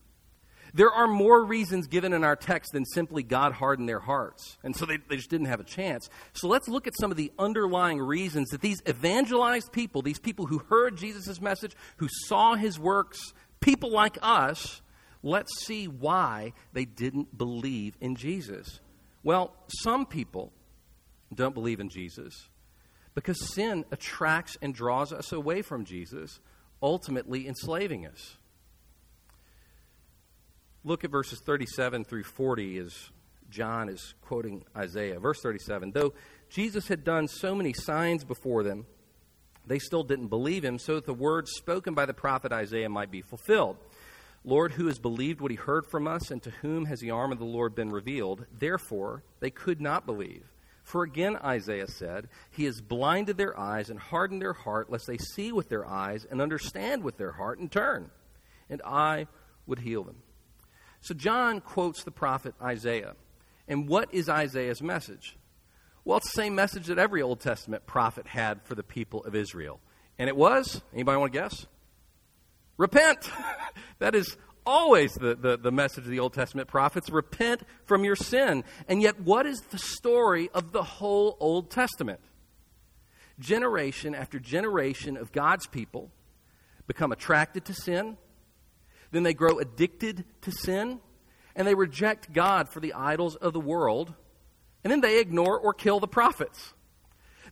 There 0.74 0.92
are 0.92 1.08
more 1.08 1.44
reasons 1.44 1.88
given 1.88 2.14
in 2.14 2.24
our 2.24 2.36
text 2.36 2.72
than 2.74 2.86
simply 2.86 3.24
God 3.24 3.54
hardened 3.54 3.90
their 3.90 4.00
hearts. 4.00 4.58
And 4.64 4.76
so 4.76 4.86
they, 4.86 4.98
they 5.10 5.18
just 5.18 5.30
didn't 5.30 5.48
have 5.48 5.60
a 5.60 5.66
chance. 5.66 6.10
So 6.34 6.48
let's 6.48 6.68
look 6.68 6.88
at 6.88 6.98
some 6.98 7.12
of 7.12 7.18
the 7.18 7.32
underlying 7.38 8.00
reasons 8.00 8.50
that 8.50 8.62
these 8.62 8.82
evangelized 8.88 9.72
people, 9.72 10.02
these 10.02 10.20
people 10.20 10.46
who 10.46 10.60
heard 10.60 10.98
Jesus' 10.98 11.42
message, 11.42 11.76
who 11.98 12.08
saw 12.28 12.56
his 12.56 12.80
works, 12.80 13.34
people 13.60 13.92
like 13.92 14.18
us, 14.22 14.82
let's 15.24 15.66
see 15.66 15.88
why 15.88 16.54
they 16.74 16.86
didn't 16.86 17.38
believe 17.38 17.96
in 18.00 18.16
Jesus. 18.16 18.80
Well, 19.24 19.54
some 19.68 20.06
people 20.06 20.52
don't 21.34 21.54
believe 21.54 21.80
in 21.80 21.90
Jesus 21.90 22.50
because 23.14 23.54
sin 23.54 23.86
attracts 23.92 24.58
and 24.62 24.74
draws 24.74 25.12
us 25.12 25.32
away 25.32 25.62
from 25.62 25.86
Jesus, 25.86 26.40
ultimately 26.82 27.48
enslaving 27.48 28.06
us. 28.06 28.38
Look 30.84 31.04
at 31.04 31.12
verses 31.12 31.40
37 31.46 32.06
through 32.06 32.24
40 32.24 32.80
as 32.80 33.12
John 33.52 33.90
is 33.90 34.16
quoting 34.22 34.64
Isaiah. 34.76 35.20
Verse 35.20 35.40
37 35.42 35.92
Though 35.92 36.14
Jesus 36.50 36.88
had 36.88 37.04
done 37.04 37.28
so 37.28 37.54
many 37.54 37.74
signs 37.74 38.24
before 38.24 38.64
them, 38.64 38.88
they 39.68 39.78
still 39.78 40.04
didn't 40.04 40.30
believe 40.30 40.66
him, 40.66 40.80
so 40.80 40.96
that 40.96 41.06
the 41.06 41.14
words 41.14 41.52
spoken 41.52 41.94
by 41.94 42.06
the 42.06 42.14
prophet 42.14 42.52
Isaiah 42.52 42.90
might 42.90 43.12
be 43.12 43.22
fulfilled. 43.22 43.78
Lord, 44.44 44.72
who 44.72 44.88
has 44.88 44.98
believed 44.98 45.40
what 45.40 45.52
he 45.52 45.58
heard 45.58 45.86
from 45.86 46.08
us, 46.08 46.32
and 46.32 46.42
to 46.42 46.50
whom 46.50 46.86
has 46.86 47.00
the 47.00 47.12
arm 47.12 47.32
of 47.32 47.38
the 47.38 47.46
Lord 47.46 47.76
been 47.76 47.92
revealed? 47.92 48.48
Therefore, 48.52 49.24
they 49.40 49.52
could 49.52 49.80
not 49.80 50.08
believe. 50.08 50.46
For 50.84 51.04
again, 51.04 51.38
Isaiah 51.38 51.88
said, 51.88 52.28
He 52.50 52.66
has 52.66 52.82
blinded 52.82 53.38
their 53.38 53.58
eyes 53.58 53.92
and 53.92 54.00
hardened 54.00 54.42
their 54.42 54.54
heart, 54.54 54.90
lest 54.90 55.06
they 55.06 55.20
see 55.20 55.52
with 55.52 55.70
their 55.70 55.86
eyes 55.86 56.26
and 56.26 56.42
understand 56.42 57.04
with 57.04 57.18
their 57.18 57.34
heart 57.34 57.60
and 57.60 57.72
turn, 57.72 58.10
and 58.68 58.82
I 58.84 59.28
would 59.68 59.80
heal 59.80 60.04
them. 60.04 60.18
So 61.02 61.14
John 61.14 61.62
quotes 61.62 62.04
the 62.04 62.12
prophet 62.12 62.54
Isaiah. 62.62 63.16
And 63.68 63.88
what 63.88 64.14
is 64.14 64.30
Isaiah's 64.30 64.82
message? 64.82 65.38
Well, 66.06 66.18
it's 66.18 66.32
the 66.32 66.42
same 66.42 66.56
message 66.56 66.88
that 66.88 66.98
every 66.98 67.22
Old 67.22 67.40
Testament 67.40 67.86
prophet 67.86 68.28
had 68.28 68.62
for 68.64 68.76
the 68.76 68.84
people 68.84 69.24
of 69.24 69.36
Israel. 69.36 69.80
And 70.18 70.30
it 70.30 70.36
was, 70.36 70.82
anybody 70.94 71.18
want 71.18 71.34
to 71.34 71.40
guess? 71.40 71.66
Repent. 72.78 73.30
that 74.00 74.16
is 74.16 74.38
always 74.66 75.14
the, 75.14 75.36
the, 75.36 75.58
the, 75.58 75.72
message 75.72 76.04
of 76.04 76.10
the 76.10 76.20
Old 76.20 76.34
Testament 76.34 76.68
prophets 76.68 77.10
repent 77.10 77.62
from 77.86 78.04
your 78.04 78.16
sin. 78.16 78.64
And 78.88 79.02
yet, 79.02 79.22
what 79.22 79.46
is 79.46 79.62
the 79.72 79.78
story 79.78 80.50
of 80.54 80.72
the 80.72 80.84
whole 80.84 81.38
Old 81.40 81.70
Testament? 81.70 82.20
Generation 83.40 84.14
after 84.14 84.40
generation 84.40 85.18
of 85.18 85.32
God's 85.32 85.66
people 85.68 86.12
become 86.88 87.12
attracted 87.12 87.66
to 87.66 87.74
sin, 87.74 88.18
then 89.12 89.24
they 89.24 89.34
grow 89.34 89.60
addicted 89.60 90.26
to 90.42 90.52
sin, 90.52 91.00
and 91.56 91.68
they 91.68 91.76
reject 91.76 92.34
God 92.34 92.70
for 92.70 92.80
the 92.80 92.94
idols 92.94 93.36
of 93.36 93.54
the 93.54 93.60
world, 93.60 94.14
and 94.84 94.92
then 94.92 95.02
they 95.02 95.20
ignore 95.20 95.60
or 95.60 95.74
kill 95.74 96.00
the 96.00 96.08
prophets. 96.08 96.74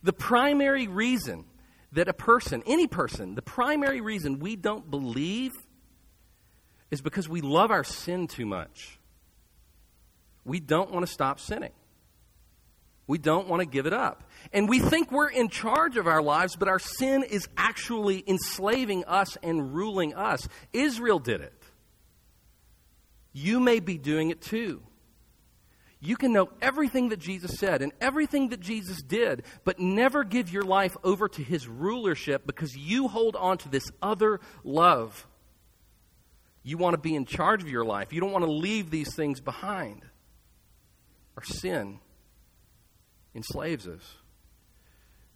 The 0.02 0.12
primary 0.12 0.88
reason 0.88 1.44
that 1.92 2.08
a 2.08 2.12
person, 2.12 2.62
any 2.66 2.86
person, 2.86 3.34
the 3.34 3.42
primary 3.42 4.00
reason 4.00 4.38
we 4.38 4.56
don't 4.56 4.90
believe 4.90 5.52
is 6.90 7.00
because 7.00 7.28
we 7.28 7.40
love 7.40 7.70
our 7.70 7.84
sin 7.84 8.26
too 8.26 8.46
much. 8.46 8.98
We 10.44 10.60
don't 10.60 10.90
want 10.90 11.06
to 11.06 11.12
stop 11.12 11.38
sinning. 11.40 11.72
We 13.10 13.18
don't 13.18 13.48
want 13.48 13.58
to 13.58 13.66
give 13.66 13.86
it 13.86 13.92
up. 13.92 14.22
And 14.52 14.68
we 14.68 14.78
think 14.78 15.10
we're 15.10 15.30
in 15.30 15.48
charge 15.48 15.96
of 15.96 16.06
our 16.06 16.22
lives, 16.22 16.54
but 16.54 16.68
our 16.68 16.78
sin 16.78 17.24
is 17.24 17.48
actually 17.56 18.22
enslaving 18.24 19.04
us 19.04 19.36
and 19.42 19.74
ruling 19.74 20.14
us. 20.14 20.46
Israel 20.72 21.18
did 21.18 21.40
it. 21.40 21.60
You 23.32 23.58
may 23.58 23.80
be 23.80 23.98
doing 23.98 24.30
it 24.30 24.40
too. 24.40 24.80
You 25.98 26.16
can 26.16 26.32
know 26.32 26.50
everything 26.62 27.08
that 27.08 27.18
Jesus 27.18 27.58
said 27.58 27.82
and 27.82 27.90
everything 28.00 28.50
that 28.50 28.60
Jesus 28.60 29.02
did, 29.02 29.42
but 29.64 29.80
never 29.80 30.22
give 30.22 30.52
your 30.52 30.62
life 30.62 30.96
over 31.02 31.28
to 31.30 31.42
his 31.42 31.66
rulership 31.66 32.46
because 32.46 32.76
you 32.76 33.08
hold 33.08 33.34
on 33.34 33.58
to 33.58 33.68
this 33.68 33.90
other 34.00 34.38
love. 34.62 35.26
You 36.62 36.78
want 36.78 36.94
to 36.94 37.00
be 37.00 37.16
in 37.16 37.24
charge 37.24 37.60
of 37.60 37.68
your 37.68 37.84
life. 37.84 38.12
You 38.12 38.20
don't 38.20 38.30
want 38.30 38.44
to 38.44 38.52
leave 38.52 38.88
these 38.88 39.16
things 39.16 39.40
behind. 39.40 40.04
Our 41.36 41.42
sin 41.42 41.98
enslaves 43.34 43.86
us. 43.86 44.16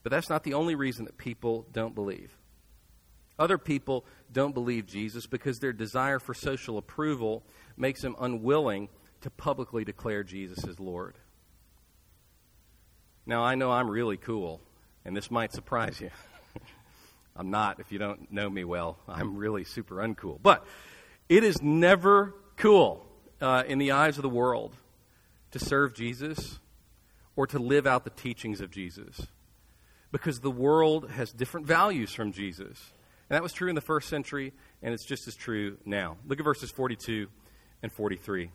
But 0.03 0.11
that's 0.11 0.29
not 0.29 0.45
the 0.45 0.55
only 0.55 0.75
reason 0.75 1.07
that 1.07 1.17
people 1.17 1.67
don't 1.73 1.95
believe. 1.95 2.37
Other 3.39 3.59
people 3.59 4.05
don't 4.33 4.55
believe 4.55 4.87
Jesus 4.87 5.27
because 5.27 5.59
their 5.59 5.73
desire 5.73 6.19
for 6.19 6.35
social 6.35 6.79
approval 6.79 7.43
makes 7.77 8.03
them 8.03 8.15
unwilling 8.21 8.89
to 9.23 9.31
publicly 9.31 9.85
declare 9.85 10.23
Jesus 10.23 10.65
as 10.67 10.79
Lord. 10.79 11.17
Now, 13.27 13.43
I 13.43 13.55
know 13.55 13.73
I'm 13.73 13.91
really 13.91 14.19
cool, 14.19 14.61
and 15.05 15.17
this 15.17 15.31
might 15.31 15.53
surprise 15.53 16.01
you. 16.01 16.11
I'm 17.37 17.51
not, 17.51 17.81
if 17.81 17.91
you 17.91 17.99
don't 17.99 18.31
know 18.31 18.49
me 18.49 18.65
well. 18.65 18.99
I'm 19.09 19.37
really 19.37 19.65
super 19.65 19.97
uncool. 19.97 20.39
But 20.41 20.65
it 21.29 21.43
is 21.43 21.63
never 21.63 22.35
cool 22.57 23.05
uh, 23.41 23.65
in 23.67 23.79
the 23.79 23.93
eyes 23.93 24.19
of 24.19 24.23
the 24.23 24.29
world 24.29 24.75
to 25.53 25.59
serve 25.59 25.95
Jesus 25.95 26.59
or 27.37 27.47
to 27.49 27.59
live 27.59 27.87
out 27.87 28.05
the 28.05 28.11
teachings 28.11 28.61
of 28.61 28.71
Jesus 28.71 29.27
because 30.15 30.39
the 30.39 30.51
world 30.51 31.11
has 31.11 31.33
different 31.33 31.67
values 31.67 32.13
from 32.13 32.31
Jesus. 32.31 32.93
And 33.29 33.35
that 33.35 33.43
was 33.43 33.53
true 33.53 33.69
in 33.69 33.75
the 33.75 33.81
first 33.81 34.09
century, 34.09 34.53
and 34.81 34.95
it's 34.95 35.05
just 35.05 35.27
as 35.27 35.35
true 35.35 35.77
now. 35.85 36.19
Look 36.25 36.39
at 36.39 36.45
verses 36.45 36.71
42 36.71 37.27
and 37.83 37.91
43. 37.91 38.51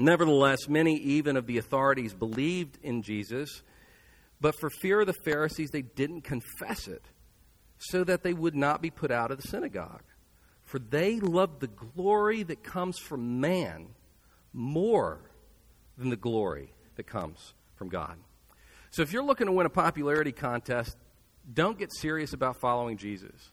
Nevertheless, 0.00 0.68
many 0.68 0.96
even 0.96 1.36
of 1.36 1.46
the 1.46 1.58
authorities 1.58 2.12
believed 2.12 2.78
in 2.82 3.02
Jesus, 3.02 3.62
but 4.40 4.58
for 4.58 4.68
fear 4.68 5.02
of 5.02 5.06
the 5.06 5.12
Pharisees, 5.12 5.70
they 5.70 5.82
didn't 5.82 6.22
confess 6.22 6.88
it, 6.88 7.04
so 7.78 8.02
that 8.02 8.24
they 8.24 8.32
would 8.32 8.56
not 8.56 8.82
be 8.82 8.90
put 8.90 9.12
out 9.12 9.30
of 9.30 9.40
the 9.40 9.46
synagogue. 9.46 10.02
For 10.64 10.80
they 10.80 11.20
loved 11.20 11.60
the 11.60 11.68
glory 11.68 12.42
that 12.42 12.64
comes 12.64 12.98
from 12.98 13.40
man 13.40 13.90
more 14.52 15.20
than 15.96 16.10
the 16.10 16.16
glory 16.16 16.72
that 16.96 17.06
comes 17.06 17.54
from 17.76 17.88
God. 17.88 18.16
So 18.90 19.02
if 19.02 19.12
you're 19.12 19.24
looking 19.24 19.46
to 19.46 19.52
win 19.52 19.66
a 19.66 19.70
popularity 19.70 20.32
contest, 20.32 20.96
don't 21.52 21.78
get 21.78 21.92
serious 21.92 22.32
about 22.32 22.56
following 22.56 22.96
Jesus. 22.96 23.50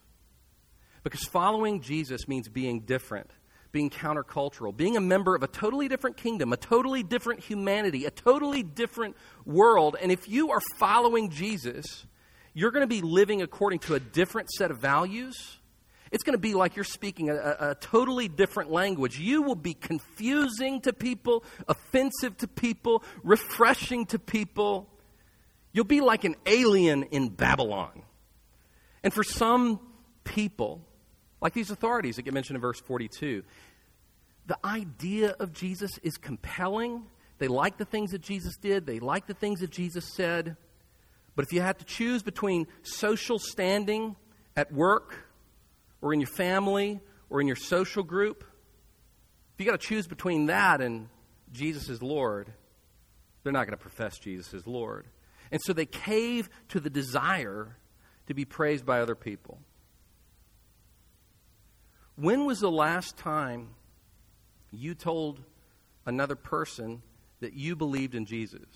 Because 1.02 1.24
following 1.24 1.80
Jesus 1.80 2.28
means 2.28 2.48
being 2.48 2.80
different, 2.80 3.30
being 3.72 3.90
countercultural, 3.90 4.76
being 4.76 4.96
a 4.96 5.00
member 5.00 5.34
of 5.34 5.42
a 5.42 5.48
totally 5.48 5.88
different 5.88 6.16
kingdom, 6.16 6.52
a 6.52 6.56
totally 6.56 7.02
different 7.02 7.40
humanity, 7.40 8.04
a 8.04 8.10
totally 8.10 8.62
different 8.62 9.16
world. 9.44 9.96
And 10.00 10.12
if 10.12 10.28
you 10.28 10.52
are 10.52 10.60
following 10.78 11.30
Jesus, 11.30 12.06
you're 12.54 12.70
going 12.70 12.82
to 12.82 12.86
be 12.86 13.00
living 13.00 13.42
according 13.42 13.80
to 13.80 13.94
a 13.94 14.00
different 14.00 14.50
set 14.50 14.70
of 14.70 14.78
values. 14.78 15.58
It's 16.12 16.24
going 16.24 16.34
to 16.34 16.38
be 16.38 16.52
like 16.52 16.76
you're 16.76 16.84
speaking 16.84 17.30
a, 17.30 17.34
a, 17.34 17.70
a, 17.70 17.74
totally 17.74 18.28
different 18.28 18.70
language. 18.70 19.18
You 19.18 19.40
will 19.40 19.54
be 19.56 19.72
confusing 19.72 20.82
to 20.82 20.92
people, 20.92 21.42
offensive 21.66 22.36
to 22.38 22.46
people, 22.46 23.02
refreshing 23.24 24.04
to 24.06 24.18
people. 24.18 24.90
You'll 25.72 25.86
be 25.86 26.02
like 26.02 26.24
an 26.24 26.36
alien 26.44 27.04
in 27.04 27.30
Babylon. 27.30 28.02
And 29.02 29.12
for 29.12 29.24
some 29.24 29.80
people, 30.24 30.82
like 31.40 31.54
these 31.54 31.70
authorities 31.70 32.16
that 32.16 32.22
get 32.22 32.34
mentioned 32.34 32.56
in 32.56 32.60
verse 32.60 32.80
42, 32.80 33.42
the 34.46 34.58
idea 34.62 35.34
of 35.40 35.54
Jesus 35.54 35.98
is 36.02 36.18
compelling. 36.18 37.04
They 37.38 37.48
like 37.48 37.78
the 37.78 37.86
things 37.86 38.10
that 38.10 38.20
Jesus 38.20 38.58
did, 38.58 38.84
they 38.84 39.00
like 39.00 39.26
the 39.26 39.34
things 39.34 39.60
that 39.60 39.70
Jesus 39.70 40.12
said. 40.12 40.58
But 41.34 41.46
if 41.46 41.54
you 41.54 41.62
had 41.62 41.78
to 41.78 41.86
choose 41.86 42.22
between 42.22 42.66
social 42.82 43.38
standing 43.38 44.16
at 44.54 44.70
work 44.70 45.31
or 46.02 46.12
in 46.12 46.20
your 46.20 46.28
family 46.28 47.00
or 47.30 47.40
in 47.40 47.46
your 47.46 47.56
social 47.56 48.02
group, 48.02 48.44
if 49.54 49.60
you 49.60 49.64
got 49.64 49.80
to 49.80 49.86
choose 49.86 50.06
between 50.06 50.46
that 50.46 50.82
and 50.82 51.08
Jesus 51.52 51.88
is 51.88 52.02
Lord, 52.02 52.52
they're 53.42 53.52
not 53.52 53.66
going 53.66 53.78
to 53.78 53.82
profess 53.82 54.18
Jesus 54.18 54.52
is 54.52 54.66
Lord. 54.66 55.06
And 55.50 55.60
so 55.62 55.72
they 55.72 55.86
cave 55.86 56.50
to 56.68 56.80
the 56.80 56.90
desire 56.90 57.76
to 58.26 58.34
be 58.34 58.44
praised 58.44 58.84
by 58.84 59.00
other 59.00 59.14
people. 59.14 59.58
When 62.16 62.44
was 62.44 62.60
the 62.60 62.70
last 62.70 63.16
time 63.16 63.70
you 64.70 64.94
told 64.94 65.40
another 66.06 66.36
person 66.36 67.02
that 67.40 67.54
you 67.54 67.76
believed 67.76 68.14
in 68.14 68.26
Jesus, 68.26 68.66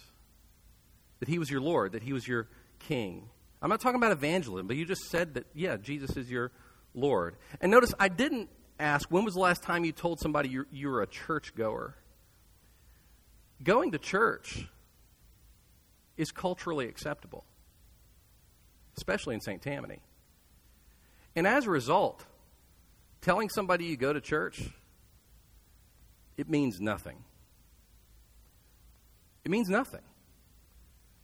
that 1.21 1.29
he 1.29 1.39
was 1.39 1.51
your 1.51 1.61
Lord, 1.61 1.93
that 1.93 2.03
he 2.03 2.13
was 2.13 2.27
your 2.27 2.49
king. 2.79 3.29
I'm 3.63 3.71
not 3.71 3.81
talking 3.81 3.97
about 3.97 4.13
evangelism, 4.13 4.67
but 4.67 4.77
you 4.77 4.85
just 4.85 5.05
said 5.09 5.35
that, 5.35 5.47
yeah, 5.55 5.77
Jesus 5.77 6.17
is 6.17 6.31
your 6.31 6.53
Lord. 6.97 7.37
And 7.61 7.71
notice, 7.71 7.95
I 8.01 8.09
didn't 8.09 8.49
ask, 8.81 9.09
when 9.11 9.25
was 9.25 9.35
the 9.35 9.41
last 9.41 9.63
time 9.63 9.85
you 9.85 9.93
told 9.93 10.19
somebody 10.19 10.49
you, 10.49 10.67
you 10.73 10.89
were 10.89 11.03
a 11.03 11.07
churchgoer? 11.07 11.95
Going 13.63 13.93
to 13.93 13.99
church 13.99 14.67
is 16.17 16.33
culturally 16.33 16.89
acceptable, 16.89 17.45
especially 18.97 19.35
in 19.35 19.41
St. 19.41 19.63
Tammany. 19.63 20.01
And 21.37 21.47
as 21.47 21.67
a 21.67 21.71
result, 21.71 22.25
telling 23.21 23.51
somebody 23.51 23.85
you 23.85 23.97
go 23.97 24.13
to 24.13 24.21
church, 24.21 24.71
it 26.37 26.49
means 26.49 26.81
nothing. 26.81 27.19
It 29.45 29.51
means 29.51 29.69
nothing. 29.69 30.01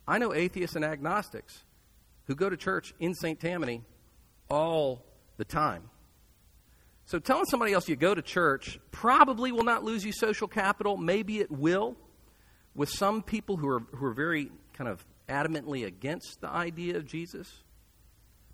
I 0.06 0.18
know 0.18 0.34
atheists 0.34 0.76
and 0.76 0.84
agnostics 0.84 1.64
who 2.26 2.34
go 2.34 2.50
to 2.50 2.56
church 2.56 2.94
in 2.98 3.14
St. 3.14 3.40
Tammany 3.40 3.82
all 4.50 5.04
the 5.36 5.44
time. 5.44 5.90
So 7.04 7.18
telling 7.18 7.44
somebody 7.46 7.72
else 7.72 7.88
you 7.88 7.96
go 7.96 8.14
to 8.14 8.22
church 8.22 8.78
probably 8.90 9.52
will 9.52 9.64
not 9.64 9.84
lose 9.84 10.04
you 10.04 10.12
social 10.12 10.48
capital. 10.48 10.96
Maybe 10.96 11.40
it 11.40 11.50
will 11.50 11.96
with 12.74 12.88
some 12.88 13.22
people 13.22 13.56
who 13.56 13.68
are, 13.68 13.80
who 13.94 14.06
are 14.06 14.14
very 14.14 14.50
kind 14.72 14.88
of 14.88 15.04
adamantly 15.28 15.84
against 15.84 16.40
the 16.40 16.48
idea 16.48 16.96
of 16.96 17.06
Jesus. 17.06 17.64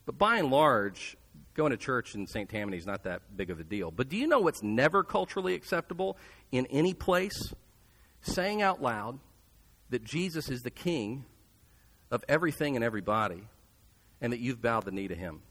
But 0.07 0.19
by 0.19 0.39
and 0.39 0.51
large, 0.51 1.17
going 1.55 1.71
to 1.71 1.77
church 1.77 2.15
in 2.15 2.27
St. 2.27 2.49
Tammany 2.49 2.77
is 2.77 2.87
not 2.87 3.05
that 3.05 3.37
big 3.37 3.51
of 3.51 3.61
a 3.61 3.65
deal. 3.65 3.91
But 3.91 4.09
do 4.09 4.17
you 4.17 4.27
know 4.27 4.41
what's 4.41 4.63
never 4.63 5.03
culturally 5.03 5.55
acceptable 5.55 6.17
in 6.51 6.67
any 6.67 6.95
place? 6.95 7.53
Saying 8.23 8.63
out 8.63 8.81
loud 8.81 9.19
that 9.91 10.05
Jesus 10.05 10.49
is 10.49 10.63
the 10.63 10.71
king 10.71 11.25
of 12.11 12.25
everything 12.29 12.75
and 12.75 12.85
everybody, 12.85 13.43
and 14.21 14.33
that 14.33 14.41
you've 14.41 14.63
bowed 14.63 14.85
the 14.85 14.91
knee 14.91 15.09
to 15.09 15.15
him. 15.15 15.43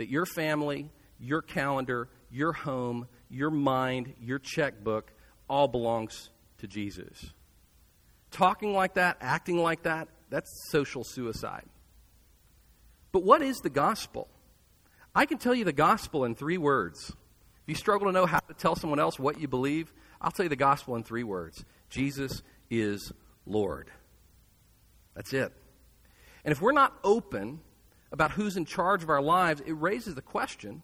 That 0.00 0.08
your 0.08 0.24
family, 0.24 0.90
your 1.18 1.42
calendar, 1.42 2.08
your 2.30 2.54
home, 2.54 3.06
your 3.28 3.50
mind, 3.50 4.14
your 4.18 4.38
checkbook 4.38 5.12
all 5.46 5.68
belongs 5.68 6.30
to 6.56 6.66
Jesus. 6.66 7.34
Talking 8.30 8.72
like 8.72 8.94
that, 8.94 9.18
acting 9.20 9.58
like 9.58 9.82
that, 9.82 10.08
that's 10.30 10.48
social 10.70 11.04
suicide. 11.04 11.66
But 13.12 13.24
what 13.24 13.42
is 13.42 13.58
the 13.58 13.68
gospel? 13.68 14.26
I 15.14 15.26
can 15.26 15.36
tell 15.36 15.54
you 15.54 15.66
the 15.66 15.72
gospel 15.74 16.24
in 16.24 16.34
three 16.34 16.56
words. 16.56 17.10
If 17.10 17.68
you 17.68 17.74
struggle 17.74 18.06
to 18.06 18.12
know 18.12 18.24
how 18.24 18.38
to 18.38 18.54
tell 18.54 18.76
someone 18.76 19.00
else 19.00 19.18
what 19.18 19.38
you 19.38 19.48
believe, 19.48 19.92
I'll 20.18 20.30
tell 20.30 20.44
you 20.44 20.48
the 20.48 20.56
gospel 20.56 20.96
in 20.96 21.02
three 21.02 21.24
words 21.24 21.62
Jesus 21.90 22.42
is 22.70 23.12
Lord. 23.44 23.90
That's 25.14 25.34
it. 25.34 25.52
And 26.42 26.52
if 26.52 26.62
we're 26.62 26.72
not 26.72 26.96
open 27.04 27.60
about 28.12 28.32
who's 28.32 28.56
in 28.56 28.64
charge 28.64 29.02
of 29.02 29.10
our 29.10 29.22
lives, 29.22 29.62
it 29.66 29.72
raises 29.72 30.14
the 30.14 30.22
question 30.22 30.82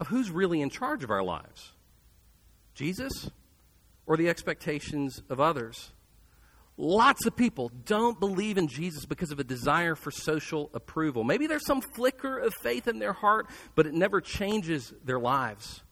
of 0.00 0.08
who's 0.08 0.30
really 0.30 0.60
in 0.60 0.70
charge 0.70 1.04
of 1.04 1.10
our 1.10 1.22
lives 1.22 1.72
Jesus 2.74 3.30
or 4.06 4.16
the 4.16 4.28
expectations 4.28 5.22
of 5.28 5.40
others? 5.40 5.92
Lots 6.78 7.26
of 7.26 7.36
people 7.36 7.70
don't 7.84 8.18
believe 8.18 8.56
in 8.56 8.66
Jesus 8.66 9.04
because 9.04 9.30
of 9.30 9.38
a 9.38 9.44
desire 9.44 9.94
for 9.94 10.10
social 10.10 10.70
approval. 10.72 11.22
Maybe 11.22 11.46
there's 11.46 11.66
some 11.66 11.82
flicker 11.82 12.38
of 12.38 12.54
faith 12.62 12.88
in 12.88 12.98
their 12.98 13.12
heart, 13.12 13.46
but 13.74 13.86
it 13.86 13.92
never 13.92 14.20
changes 14.20 14.92
their 15.04 15.20
lives. 15.20 15.82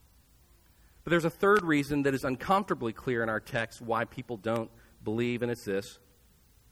But 1.05 1.11
there's 1.11 1.27
a 1.27 1.31
third 1.31 1.65
reason 1.65 2.03
that 2.03 2.15
is 2.15 2.25
uncomfortably 2.25 2.93
clear 2.93 3.23
in 3.23 3.29
our 3.29 3.41
text 3.41 3.81
why 3.83 4.05
people 4.05 4.39
don't 4.39 4.71
believe, 5.05 5.43
and 5.43 5.51
it's 5.51 5.65
this. 5.65 5.99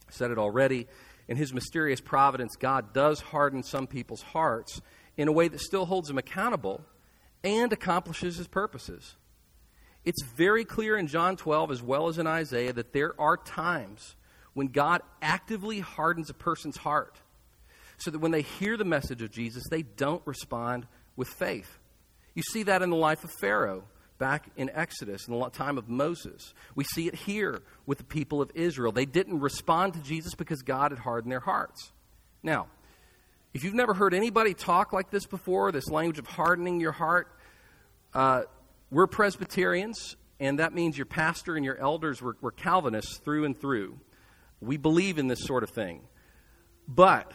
I 0.09 0.12
said 0.12 0.30
it 0.30 0.38
already. 0.38 0.87
In 1.28 1.37
his 1.37 1.52
mysterious 1.52 2.00
providence, 2.00 2.56
God 2.56 2.94
does 2.94 3.20
harden 3.20 3.62
some 3.62 3.87
people's 3.87 4.23
hearts 4.23 4.80
in 5.16 5.28
a 5.28 5.32
way 5.32 5.49
that 5.49 5.60
still 5.60 5.84
holds 5.84 6.08
them 6.08 6.19
accountable 6.19 6.84
and 7.45 7.73
accomplishes 7.73 8.36
his 8.36 8.49
purposes. 8.49 9.17
It's 10.04 10.23
very 10.23 10.64
clear 10.64 10.97
in 10.97 11.06
John 11.06 11.36
12 11.36 11.71
as 11.71 11.82
well 11.82 12.08
as 12.08 12.19
in 12.19 12.26
Isaiah 12.26 12.73
that 12.73 12.93
there 12.93 13.21
are 13.21 13.36
times 13.36 14.17
when 14.54 14.69
God 14.69 15.02
actively 15.21 15.80
hardens 15.80 16.30
a 16.30 16.34
person's 16.34 16.78
heart 16.78 17.21
so 17.99 18.10
that 18.10 18.21
when 18.21 18.30
they 18.30 18.43
hear 18.43 18.76
the 18.76 18.84
message 18.84 19.23
of 19.23 19.30
Jesus, 19.30 19.64
they 19.71 19.82
don't 19.82 20.26
respond 20.26 20.86
with 21.17 21.28
faith. 21.28 21.78
You 22.34 22.43
see 22.43 22.62
that 22.62 22.82
in 22.82 22.91
the 22.91 22.97
life 22.97 23.25
of 23.25 23.30
Pharaoh 23.41 23.84
back 24.19 24.49
in 24.57 24.71
Exodus, 24.71 25.28
in 25.28 25.39
the 25.39 25.49
time 25.50 25.78
of 25.78 25.89
Moses. 25.89 26.52
We 26.75 26.85
see 26.85 27.07
it 27.07 27.15
here 27.15 27.63
with 27.87 27.99
the 27.99 28.04
people 28.04 28.43
of 28.43 28.50
Israel. 28.54 28.93
They 28.93 29.07
didn't 29.07 29.41
respond 29.41 29.95
to 29.95 30.00
Jesus 30.00 30.35
because 30.35 30.63
God 30.63 30.91
had 30.91 30.99
hardened 30.99 31.33
their 31.33 31.41
hearts. 31.41 31.93
Now, 32.43 32.67
if 33.54 33.65
you've 33.65 33.75
never 33.75 33.95
heard 33.95 34.15
anybody 34.15 34.54
talk 34.54 34.93
like 34.93 35.11
this 35.11 35.26
before, 35.26 35.73
this 35.73 35.89
language 35.89 36.19
of 36.19 36.26
hardening 36.26 36.81
your 36.81 36.93
heart, 36.93 37.28
uh, 38.15 38.43
we're 38.91 39.07
Presbyterians, 39.07 40.17
and 40.41 40.59
that 40.59 40.75
means 40.75 40.97
your 40.97 41.07
pastor 41.07 41.57
and 41.57 41.65
your 41.65 41.76
elders 41.78 42.21
were, 42.21 42.37
were 42.41 42.52
Calvinists 42.52 43.19
through 43.19 43.45
and 43.45 43.59
through. 43.59 43.99
We 44.61 44.76
believe 44.76 45.19
in 45.19 45.28
this 45.28 45.45
sort 45.45 45.63
of 45.63 45.71
thing. 45.71 46.02
But 46.87 47.33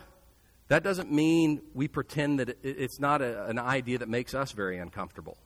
that 0.67 0.83
doesn't 0.83 1.11
mean 1.11 1.61
we 1.73 1.87
pretend 1.87 2.39
that 2.39 2.57
it's 2.63 2.99
not 2.99 3.21
a, 3.21 3.45
an 3.45 3.59
idea 3.59 3.99
that 3.99 4.09
makes 4.09 4.33
us 4.33 4.51
very 4.51 4.79
uncomfortable. 4.79 5.37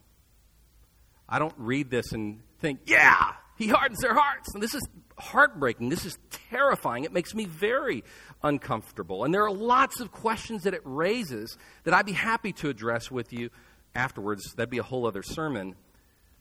I 1.30 1.40
don't 1.40 1.56
read 1.58 1.90
this 1.90 2.12
and 2.14 2.42
think, 2.60 2.82
yeah, 2.86 3.34
he 3.58 3.68
hardens 3.68 4.00
their 4.00 4.14
hearts. 4.14 4.54
And 4.54 4.62
this 4.62 4.74
is 4.74 4.88
heartbreaking. 5.18 5.90
This 5.90 6.06
is 6.06 6.18
terrifying. 6.50 7.04
It 7.04 7.12
makes 7.12 7.34
me 7.34 7.46
very 7.46 8.04
uncomfortable. 8.44 9.24
And 9.24 9.34
there 9.34 9.44
are 9.44 9.52
lots 9.52 10.00
of 10.00 10.12
questions 10.12 10.64
that 10.64 10.74
it 10.74 10.82
raises 10.84 11.58
that 11.84 11.94
I'd 11.94 12.06
be 12.06 12.14
happy 12.14 12.54
to 12.54 12.70
address 12.70 13.12
with 13.12 13.34
you 13.34 13.50
afterwards. 13.96 14.54
That'd 14.54 14.70
be 14.70 14.78
a 14.78 14.84
whole 14.84 15.08
other 15.08 15.24
sermon. 15.24 15.76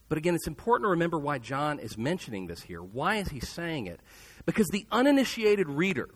But 0.09 0.17
again, 0.17 0.35
it's 0.35 0.47
important 0.47 0.85
to 0.85 0.91
remember 0.91 1.19
why 1.19 1.39
John 1.39 1.79
is 1.79 1.97
mentioning 1.97 2.47
this 2.47 2.61
here. 2.61 2.81
Why 2.81 3.17
is 3.17 3.27
he 3.27 3.39
saying 3.39 3.87
it? 3.87 3.99
Because 4.45 4.67
the 4.67 4.85
uninitiated 4.91 5.67
reader, 5.67 6.07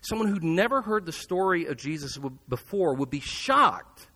someone 0.00 0.28
who'd 0.28 0.44
never 0.44 0.82
heard 0.82 1.06
the 1.06 1.12
story 1.12 1.66
of 1.66 1.76
Jesus 1.76 2.18
before, 2.48 2.94
would 2.94 3.10
be 3.10 3.20
shocked 3.20 4.06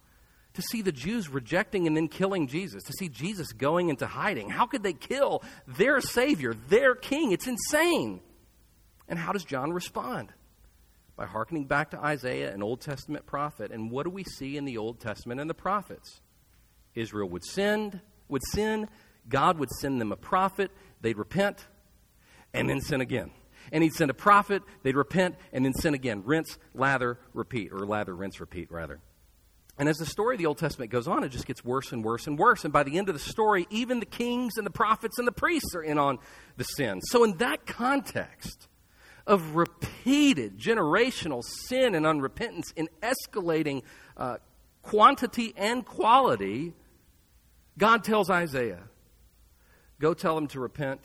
to 0.56 0.62
see 0.62 0.82
the 0.82 0.92
Jews 0.92 1.28
rejecting 1.28 1.86
and 1.86 1.96
then 1.96 2.08
killing 2.08 2.48
Jesus, 2.48 2.82
to 2.84 2.92
see 2.92 3.08
Jesus 3.08 3.52
going 3.52 3.88
into 3.88 4.06
hiding. 4.06 4.50
How 4.50 4.66
could 4.66 4.82
they 4.82 4.92
kill 4.92 5.42
their 5.66 6.00
Savior, 6.00 6.54
their 6.68 6.94
King? 6.94 7.32
It's 7.32 7.46
insane. 7.46 8.20
And 9.08 9.18
how 9.18 9.32
does 9.32 9.44
John 9.44 9.72
respond? 9.72 10.32
By 11.14 11.26
hearkening 11.26 11.66
back 11.66 11.90
to 11.90 11.98
Isaiah, 11.98 12.52
an 12.52 12.62
Old 12.62 12.80
Testament 12.80 13.26
prophet. 13.26 13.70
And 13.70 13.90
what 13.90 14.04
do 14.04 14.10
we 14.10 14.24
see 14.24 14.56
in 14.56 14.64
the 14.64 14.78
Old 14.78 15.00
Testament 15.00 15.40
and 15.40 15.48
the 15.48 15.54
prophets? 15.54 16.20
Israel 16.94 17.28
would 17.28 17.44
sin, 17.44 18.00
would 18.28 18.42
sin, 18.44 18.88
God 19.28 19.58
would 19.58 19.70
send 19.80 20.00
them 20.00 20.12
a 20.12 20.16
prophet, 20.16 20.70
they'd 21.00 21.18
repent, 21.18 21.66
and 22.52 22.68
then 22.68 22.80
sin 22.80 23.00
again. 23.00 23.30
And 23.72 23.82
he'd 23.82 23.94
send 23.94 24.10
a 24.10 24.14
prophet, 24.14 24.62
they'd 24.82 24.96
repent, 24.96 25.36
and 25.52 25.64
then 25.64 25.74
sin 25.74 25.94
again. 25.94 26.22
Rinse, 26.24 26.58
lather, 26.74 27.18
repeat, 27.34 27.72
or 27.72 27.80
lather, 27.86 28.14
rinse, 28.14 28.40
repeat, 28.40 28.70
rather. 28.70 29.00
And 29.78 29.88
as 29.88 29.96
the 29.98 30.06
story 30.06 30.34
of 30.34 30.38
the 30.38 30.46
Old 30.46 30.56
Testament 30.56 30.90
goes 30.90 31.06
on, 31.06 31.22
it 31.22 31.28
just 31.28 31.46
gets 31.46 31.64
worse 31.64 31.92
and 31.92 32.02
worse 32.02 32.26
and 32.26 32.38
worse. 32.38 32.64
And 32.64 32.72
by 32.72 32.82
the 32.82 32.96
end 32.96 33.08
of 33.08 33.14
the 33.14 33.20
story, 33.20 33.66
even 33.68 34.00
the 34.00 34.06
kings 34.06 34.56
and 34.56 34.66
the 34.66 34.70
prophets 34.70 35.18
and 35.18 35.28
the 35.28 35.32
priests 35.32 35.74
are 35.74 35.82
in 35.82 35.98
on 35.98 36.18
the 36.56 36.64
sin. 36.64 37.00
So, 37.02 37.24
in 37.24 37.36
that 37.38 37.66
context 37.66 38.68
of 39.26 39.54
repeated 39.54 40.58
generational 40.58 41.42
sin 41.44 41.94
and 41.94 42.06
unrepentance 42.06 42.72
in 42.74 42.88
escalating 43.02 43.82
uh, 44.16 44.38
quantity 44.82 45.52
and 45.56 45.84
quality, 45.84 46.72
God 47.76 48.02
tells 48.02 48.30
Isaiah, 48.30 48.84
Go 49.98 50.14
tell 50.14 50.34
them 50.34 50.46
to 50.48 50.60
repent, 50.60 51.00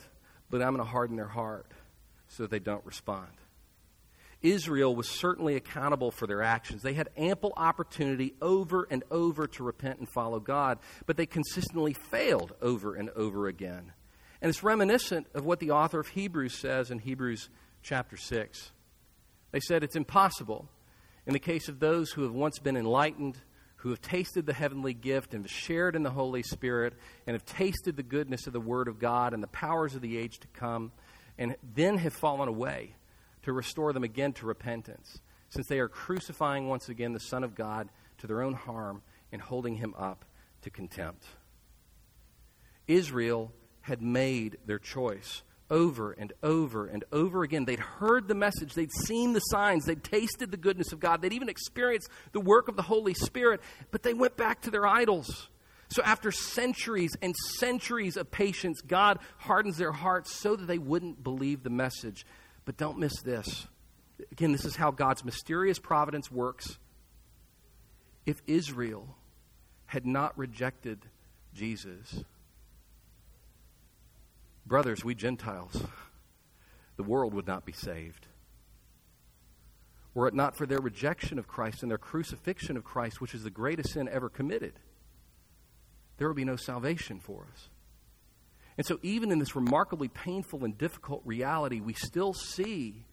but 0.50 0.62
I'm 0.62 0.74
going 0.74 0.84
to 0.84 0.90
harden 0.90 1.16
their 1.16 1.26
heart 1.26 1.66
so 2.28 2.42
that 2.42 2.50
they 2.50 2.58
don't 2.58 2.84
respond. 2.84 3.30
Israel 4.42 4.94
was 4.94 5.08
certainly 5.08 5.56
accountable 5.56 6.10
for 6.10 6.26
their 6.26 6.42
actions. 6.42 6.82
They 6.82 6.94
had 6.94 7.10
ample 7.16 7.52
opportunity 7.56 8.34
over 8.42 8.86
and 8.90 9.04
over 9.10 9.46
to 9.46 9.62
repent 9.62 9.98
and 9.98 10.08
follow 10.08 10.40
God, 10.40 10.78
but 11.06 11.16
they 11.16 11.26
consistently 11.26 11.92
failed 11.92 12.54
over 12.60 12.94
and 12.94 13.10
over 13.10 13.46
again. 13.46 13.92
And 14.40 14.48
it's 14.48 14.62
reminiscent 14.62 15.28
of 15.34 15.44
what 15.44 15.60
the 15.60 15.70
author 15.70 16.00
of 16.00 16.08
Hebrews 16.08 16.54
says 16.54 16.90
in 16.90 16.98
Hebrews 16.98 17.48
chapter 17.82 18.16
6. 18.16 18.72
They 19.52 19.60
said 19.60 19.84
it's 19.84 19.96
impossible 19.96 20.68
in 21.26 21.32
the 21.32 21.38
case 21.38 21.68
of 21.68 21.78
those 21.78 22.10
who 22.10 22.22
have 22.22 22.32
once 22.32 22.58
been 22.58 22.76
enlightened 22.76 23.38
who 23.82 23.90
have 23.90 24.00
tasted 24.00 24.46
the 24.46 24.52
heavenly 24.52 24.94
gift 24.94 25.34
and 25.34 25.50
shared 25.50 25.96
in 25.96 26.04
the 26.04 26.10
Holy 26.10 26.44
Spirit 26.44 26.94
and 27.26 27.34
have 27.34 27.44
tasted 27.44 27.96
the 27.96 28.02
goodness 28.04 28.46
of 28.46 28.52
the 28.52 28.60
Word 28.60 28.86
of 28.86 29.00
God 29.00 29.34
and 29.34 29.42
the 29.42 29.48
powers 29.48 29.96
of 29.96 30.02
the 30.02 30.16
age 30.16 30.38
to 30.38 30.46
come, 30.54 30.92
and 31.36 31.56
then 31.74 31.98
have 31.98 32.12
fallen 32.12 32.48
away, 32.48 32.94
to 33.42 33.52
restore 33.52 33.92
them 33.92 34.04
again 34.04 34.32
to 34.34 34.46
repentance, 34.46 35.20
since 35.48 35.66
they 35.66 35.78
are 35.78 35.88
crucifying 35.88 36.68
once 36.68 36.88
again 36.88 37.12
the 37.12 37.20
Son 37.20 37.44
of 37.44 37.54
God 37.54 37.88
to 38.18 38.26
their 38.26 38.42
own 38.42 38.54
harm 38.54 39.02
and 39.30 39.42
holding 39.42 39.76
him 39.76 39.94
up 39.98 40.24
to 40.62 40.70
contempt. 40.70 41.24
Israel 42.86 43.52
had 43.82 44.02
made 44.02 44.58
their 44.66 44.78
choice 44.78 45.42
over 45.70 46.12
and 46.12 46.32
over 46.42 46.86
and 46.86 47.02
over 47.12 47.42
again. 47.42 47.64
They'd 47.64 47.80
heard 47.80 48.28
the 48.28 48.34
message, 48.34 48.74
they'd 48.74 48.92
seen 48.92 49.32
the 49.32 49.40
signs, 49.40 49.86
they'd 49.86 50.04
tasted 50.04 50.50
the 50.50 50.56
goodness 50.56 50.92
of 50.92 51.00
God, 51.00 51.22
they'd 51.22 51.32
even 51.32 51.48
experienced 51.48 52.08
the 52.32 52.40
work 52.40 52.68
of 52.68 52.76
the 52.76 52.82
Holy 52.82 53.14
Spirit, 53.14 53.60
but 53.90 54.02
they 54.02 54.14
went 54.14 54.36
back 54.36 54.60
to 54.62 54.70
their 54.70 54.86
idols. 54.86 55.48
So, 55.88 56.02
after 56.02 56.32
centuries 56.32 57.14
and 57.20 57.34
centuries 57.58 58.16
of 58.16 58.30
patience, 58.30 58.80
God 58.80 59.18
hardens 59.36 59.76
their 59.76 59.92
hearts 59.92 60.34
so 60.34 60.56
that 60.56 60.66
they 60.66 60.78
wouldn't 60.78 61.22
believe 61.22 61.62
the 61.62 61.70
message. 61.70 62.24
But 62.64 62.76
don't 62.76 62.98
miss 62.98 63.20
this. 63.22 63.66
Again, 64.30 64.52
this 64.52 64.64
is 64.64 64.76
how 64.76 64.90
God's 64.90 65.24
mysterious 65.24 65.78
providence 65.78 66.30
works. 66.30 66.78
If 68.24 68.40
Israel 68.46 69.16
had 69.86 70.06
not 70.06 70.38
rejected 70.38 71.00
Jesus, 71.54 72.22
brothers, 74.64 75.04
we 75.04 75.14
Gentiles, 75.14 75.82
the 76.96 77.02
world 77.02 77.34
would 77.34 77.46
not 77.46 77.64
be 77.64 77.72
saved. 77.72 78.26
Were 80.14 80.28
it 80.28 80.34
not 80.34 80.56
for 80.56 80.66
their 80.66 80.80
rejection 80.80 81.38
of 81.38 81.48
Christ 81.48 81.82
and 81.82 81.90
their 81.90 81.98
crucifixion 81.98 82.76
of 82.76 82.84
Christ, 82.84 83.20
which 83.20 83.34
is 83.34 83.42
the 83.42 83.50
greatest 83.50 83.94
sin 83.94 84.08
ever 84.08 84.28
committed, 84.28 84.74
there 86.18 86.28
would 86.28 86.36
be 86.36 86.44
no 86.44 86.56
salvation 86.56 87.18
for 87.18 87.46
us. 87.52 87.68
And 88.76 88.86
so, 88.86 88.98
even 89.02 89.30
in 89.30 89.38
this 89.38 89.54
remarkably 89.54 90.08
painful 90.08 90.64
and 90.64 90.76
difficult 90.76 91.22
reality, 91.24 91.80
we 91.80 91.92
still 91.92 92.32
see 92.32 93.04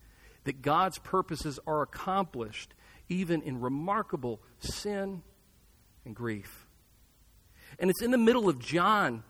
that 0.45 0.62
God's 0.62 0.98
purposes 1.00 1.60
are 1.67 1.82
accomplished 1.82 2.74
even 3.10 3.41
in 3.41 3.60
remarkable 3.60 4.41
sin 4.60 5.22
and 6.06 6.15
grief. 6.15 6.67
And 7.78 7.89
it's 7.89 8.02
in 8.02 8.12
the 8.12 8.17
middle 8.17 8.48
of 8.48 8.60
John 8.60 9.24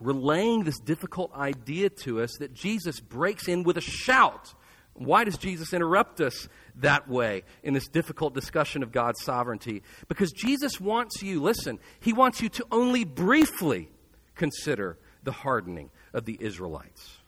relaying 0.00 0.64
this 0.64 0.78
difficult 0.78 1.34
idea 1.34 1.88
to 1.88 2.20
us 2.20 2.36
that 2.38 2.52
Jesus 2.52 3.00
breaks 3.00 3.48
in 3.48 3.62
with 3.62 3.76
a 3.76 3.82
shout. 3.82 4.54
Why 4.94 5.24
does 5.24 5.38
Jesus 5.38 5.72
interrupt 5.72 6.20
us 6.20 6.48
that 6.76 7.08
way 7.08 7.44
in 7.62 7.72
this 7.72 7.88
difficult 7.88 8.34
discussion 8.34 8.82
of 8.82 8.92
God's 8.92 9.22
sovereignty? 9.22 9.82
Because 10.08 10.32
Jesus 10.32 10.80
wants 10.80 11.22
you, 11.22 11.40
listen, 11.40 11.78
he 12.00 12.12
wants 12.12 12.42
you 12.42 12.48
to 12.50 12.66
only 12.70 13.04
briefly 13.04 13.88
consider 14.34 14.98
the 15.22 15.32
hardening 15.32 15.90
of 16.12 16.24
the 16.24 16.36
Israelites. 16.40 17.18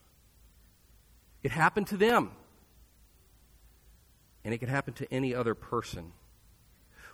It 1.43 1.51
happened 1.51 1.87
to 1.87 1.97
them, 1.97 2.31
and 4.43 4.53
it 4.53 4.57
can 4.57 4.69
happen 4.69 4.93
to 4.95 5.13
any 5.13 5.33
other 5.35 5.55
person 5.55 6.11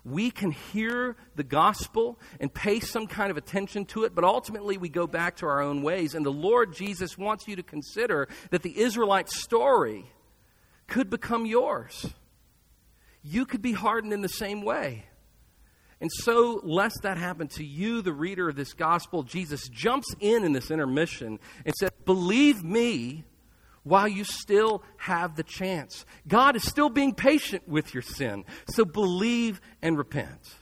we 0.03 0.31
can 0.31 0.51
hear 0.51 1.15
the 1.35 1.43
gospel 1.43 2.19
and 2.39 2.53
pay 2.53 2.79
some 2.79 3.07
kind 3.07 3.29
of 3.29 3.37
attention 3.37 3.85
to 3.85 4.03
it, 4.03 4.15
but 4.15 4.23
ultimately 4.23 4.77
we 4.77 4.89
go 4.89 5.05
back 5.05 5.37
to 5.37 5.45
our 5.45 5.61
own 5.61 5.83
ways. 5.83 6.15
And 6.15 6.25
the 6.25 6.31
Lord 6.31 6.73
Jesus 6.73 7.17
wants 7.17 7.47
you 7.47 7.55
to 7.55 7.63
consider 7.63 8.27
that 8.49 8.63
the 8.63 8.79
Israelite 8.79 9.29
story 9.29 10.05
could 10.87 11.09
become 11.09 11.45
yours. 11.45 12.07
You 13.21 13.45
could 13.45 13.61
be 13.61 13.73
hardened 13.73 14.13
in 14.13 14.21
the 14.21 14.29
same 14.29 14.63
way. 14.63 15.05
And 16.01 16.11
so, 16.11 16.59
lest 16.63 17.03
that 17.03 17.17
happen 17.17 17.47
to 17.49 17.63
you, 17.63 18.01
the 18.01 18.11
reader 18.11 18.49
of 18.49 18.55
this 18.55 18.73
gospel, 18.73 19.21
Jesus 19.21 19.69
jumps 19.69 20.13
in 20.19 20.43
in 20.43 20.51
this 20.51 20.71
intermission 20.71 21.39
and 21.63 21.75
says, 21.75 21.91
Believe 22.05 22.63
me 22.63 23.23
while 23.83 24.07
you 24.07 24.23
still 24.23 24.83
have 24.97 25.35
the 25.35 25.43
chance. 25.43 26.05
God 26.27 26.55
is 26.55 26.67
still 26.67 26.89
being 26.89 27.13
patient 27.13 27.67
with 27.67 27.93
your 27.93 28.01
sin. 28.01 28.45
So 28.67 28.83
believe 28.83 29.61
and 29.83 29.95
repent. 29.95 30.55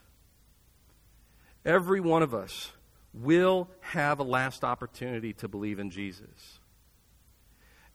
Every 1.65 2.02
one 2.02 2.21
of 2.21 2.34
us 2.34 2.73
will 3.13 3.69
have 3.80 4.19
a 4.19 4.23
last 4.23 4.65
opportunity 4.65 5.34
to 5.34 5.47
believe 5.47 5.80
in 5.80 5.89
Jesus. 5.89 6.60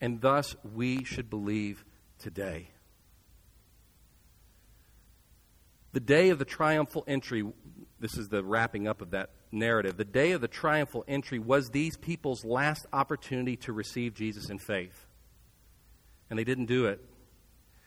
And 0.01 0.21
thus, 0.21 0.57
we 0.75 1.05
should 1.05 1.29
believe 1.29 1.85
today. 2.19 2.71
The 5.95 6.01
day 6.01 6.29
of 6.29 6.39
the 6.39 6.45
triumphal 6.45 7.05
entry, 7.07 7.45
this 8.01 8.19
is 8.19 8.29
the 8.29 8.45
wrapping 8.45 8.87
up 8.87 9.01
of 9.01 9.13
that 9.13 9.31
narrative. 9.51 9.97
The 9.97 10.05
day 10.05 10.33
of 10.33 10.43
the 10.43 10.49
triumphal 10.49 11.05
entry 11.09 11.39
was 11.39 11.71
these 11.71 11.97
people's 11.97 12.45
last 12.45 12.85
opportunity 12.93 13.57
to 13.59 13.73
receive 13.73 14.13
Jesus 14.13 14.51
in 14.51 14.59
faith 14.59 15.07
and 16.29 16.39
they 16.39 16.45
didn't 16.45 16.67
do 16.67 16.87
it, 16.87 17.01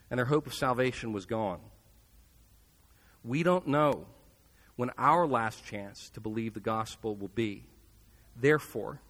and 0.10 0.18
their 0.18 0.26
hope 0.26 0.48
of 0.48 0.54
salvation 0.54 1.12
was 1.12 1.26
gone. 1.26 1.60
We 3.24 3.44
don't 3.44 3.68
know 3.68 4.06
when 4.78 4.92
our 4.98 5.28
last 5.28 5.66
chance 5.66 6.10
to 6.12 6.22
believe 6.22 6.54
the 6.54 6.62
gospel 6.62 7.16
will 7.16 7.28
be. 7.28 7.66
Therefore, 8.36 9.02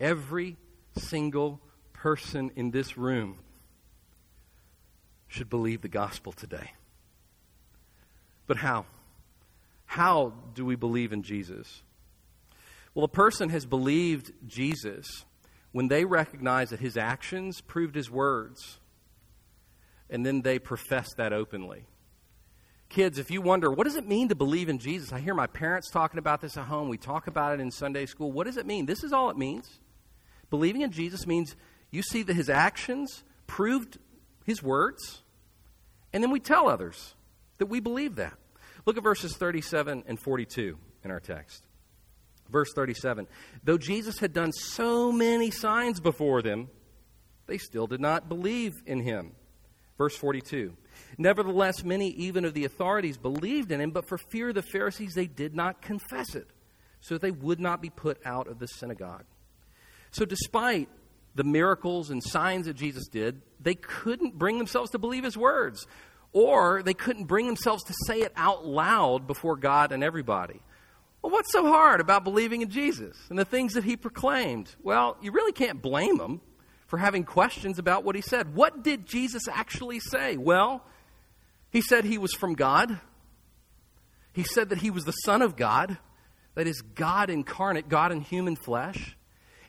every 0.00 0.56
single 0.96 1.60
person 1.92 2.52
in 2.56 2.70
this 2.70 2.96
room 2.96 3.40
should 5.26 5.50
believe 5.50 5.82
the 5.82 5.88
gospel 5.88 6.32
today. 6.32 6.72
But 8.48 8.56
how? 8.56 8.86
How 9.86 10.32
do 10.54 10.64
we 10.64 10.74
believe 10.74 11.12
in 11.12 11.22
Jesus? 11.22 11.82
Well, 12.94 13.04
a 13.04 13.08
person 13.08 13.50
has 13.50 13.64
believed 13.64 14.32
Jesus 14.48 15.24
when 15.70 15.86
they 15.86 16.04
recognize 16.04 16.70
that 16.70 16.80
his 16.80 16.96
actions 16.96 17.60
proved 17.60 17.94
his 17.94 18.10
words, 18.10 18.78
and 20.10 20.26
then 20.26 20.42
they 20.42 20.58
profess 20.58 21.14
that 21.16 21.32
openly. 21.32 21.84
Kids, 22.88 23.18
if 23.18 23.30
you 23.30 23.42
wonder, 23.42 23.70
what 23.70 23.84
does 23.84 23.96
it 23.96 24.08
mean 24.08 24.30
to 24.30 24.34
believe 24.34 24.70
in 24.70 24.78
Jesus? 24.78 25.12
I 25.12 25.20
hear 25.20 25.34
my 25.34 25.46
parents 25.46 25.90
talking 25.90 26.18
about 26.18 26.40
this 26.40 26.56
at 26.56 26.64
home. 26.64 26.88
We 26.88 26.96
talk 26.96 27.26
about 27.26 27.52
it 27.52 27.60
in 27.60 27.70
Sunday 27.70 28.06
school. 28.06 28.32
What 28.32 28.46
does 28.46 28.56
it 28.56 28.66
mean? 28.66 28.86
This 28.86 29.04
is 29.04 29.12
all 29.12 29.28
it 29.28 29.36
means. 29.36 29.78
Believing 30.48 30.80
in 30.80 30.90
Jesus 30.90 31.26
means 31.26 31.54
you 31.90 32.02
see 32.02 32.22
that 32.22 32.34
his 32.34 32.48
actions 32.48 33.22
proved 33.46 33.98
his 34.44 34.62
words, 34.62 35.22
and 36.14 36.22
then 36.22 36.30
we 36.30 36.40
tell 36.40 36.66
others 36.66 37.14
that 37.58 37.66
we 37.66 37.80
believe 37.80 38.16
that. 38.16 38.34
Look 38.86 38.96
at 38.96 39.02
verses 39.02 39.36
37 39.36 40.04
and 40.06 40.18
42 40.18 40.78
in 41.04 41.10
our 41.10 41.20
text. 41.20 41.64
Verse 42.50 42.72
37 42.72 43.26
Though 43.64 43.78
Jesus 43.78 44.18
had 44.18 44.32
done 44.32 44.52
so 44.52 45.12
many 45.12 45.50
signs 45.50 46.00
before 46.00 46.42
them, 46.42 46.68
they 47.46 47.58
still 47.58 47.86
did 47.86 48.00
not 48.00 48.28
believe 48.28 48.74
in 48.86 49.00
him. 49.00 49.32
Verse 49.96 50.16
42 50.16 50.74
Nevertheless, 51.16 51.84
many 51.84 52.08
even 52.10 52.44
of 52.44 52.54
the 52.54 52.64
authorities 52.64 53.16
believed 53.16 53.72
in 53.72 53.80
him, 53.80 53.90
but 53.90 54.08
for 54.08 54.18
fear 54.18 54.50
of 54.50 54.54
the 54.54 54.62
Pharisees, 54.62 55.14
they 55.14 55.26
did 55.26 55.54
not 55.54 55.82
confess 55.82 56.34
it, 56.34 56.48
so 57.00 57.18
they 57.18 57.30
would 57.30 57.60
not 57.60 57.80
be 57.80 57.90
put 57.90 58.18
out 58.24 58.48
of 58.48 58.58
the 58.58 58.66
synagogue. 58.66 59.24
So, 60.10 60.24
despite 60.24 60.88
the 61.34 61.44
miracles 61.44 62.10
and 62.10 62.22
signs 62.22 62.66
that 62.66 62.74
Jesus 62.74 63.08
did, 63.08 63.42
they 63.60 63.74
couldn't 63.74 64.38
bring 64.38 64.58
themselves 64.58 64.90
to 64.90 64.98
believe 64.98 65.24
his 65.24 65.36
words, 65.36 65.86
or 66.32 66.82
they 66.82 66.94
couldn't 66.94 67.24
bring 67.24 67.46
themselves 67.46 67.84
to 67.84 67.94
say 68.06 68.20
it 68.20 68.32
out 68.36 68.66
loud 68.66 69.26
before 69.26 69.56
God 69.56 69.92
and 69.92 70.04
everybody. 70.04 70.60
Well, 71.22 71.32
what's 71.32 71.52
so 71.52 71.66
hard 71.66 72.00
about 72.00 72.24
believing 72.24 72.62
in 72.62 72.70
Jesus 72.70 73.16
and 73.28 73.38
the 73.38 73.44
things 73.44 73.74
that 73.74 73.84
he 73.84 73.96
proclaimed? 73.96 74.74
Well, 74.82 75.16
you 75.20 75.32
really 75.32 75.52
can't 75.52 75.82
blame 75.82 76.18
them 76.18 76.40
for 76.86 76.98
having 76.98 77.24
questions 77.24 77.78
about 77.78 78.04
what 78.04 78.14
he 78.14 78.22
said. 78.22 78.54
What 78.54 78.82
did 78.82 79.06
Jesus 79.06 79.48
actually 79.48 80.00
say? 80.00 80.36
Well, 80.36 80.82
he 81.70 81.80
said 81.80 82.04
he 82.04 82.18
was 82.18 82.32
from 82.32 82.54
God. 82.54 83.00
He 84.32 84.44
said 84.44 84.68
that 84.68 84.78
he 84.78 84.90
was 84.90 85.04
the 85.04 85.12
Son 85.12 85.42
of 85.42 85.56
God, 85.56 85.98
that 86.54 86.66
is, 86.66 86.80
God 86.80 87.30
incarnate, 87.30 87.88
God 87.88 88.12
in 88.12 88.20
human 88.20 88.56
flesh. 88.56 89.16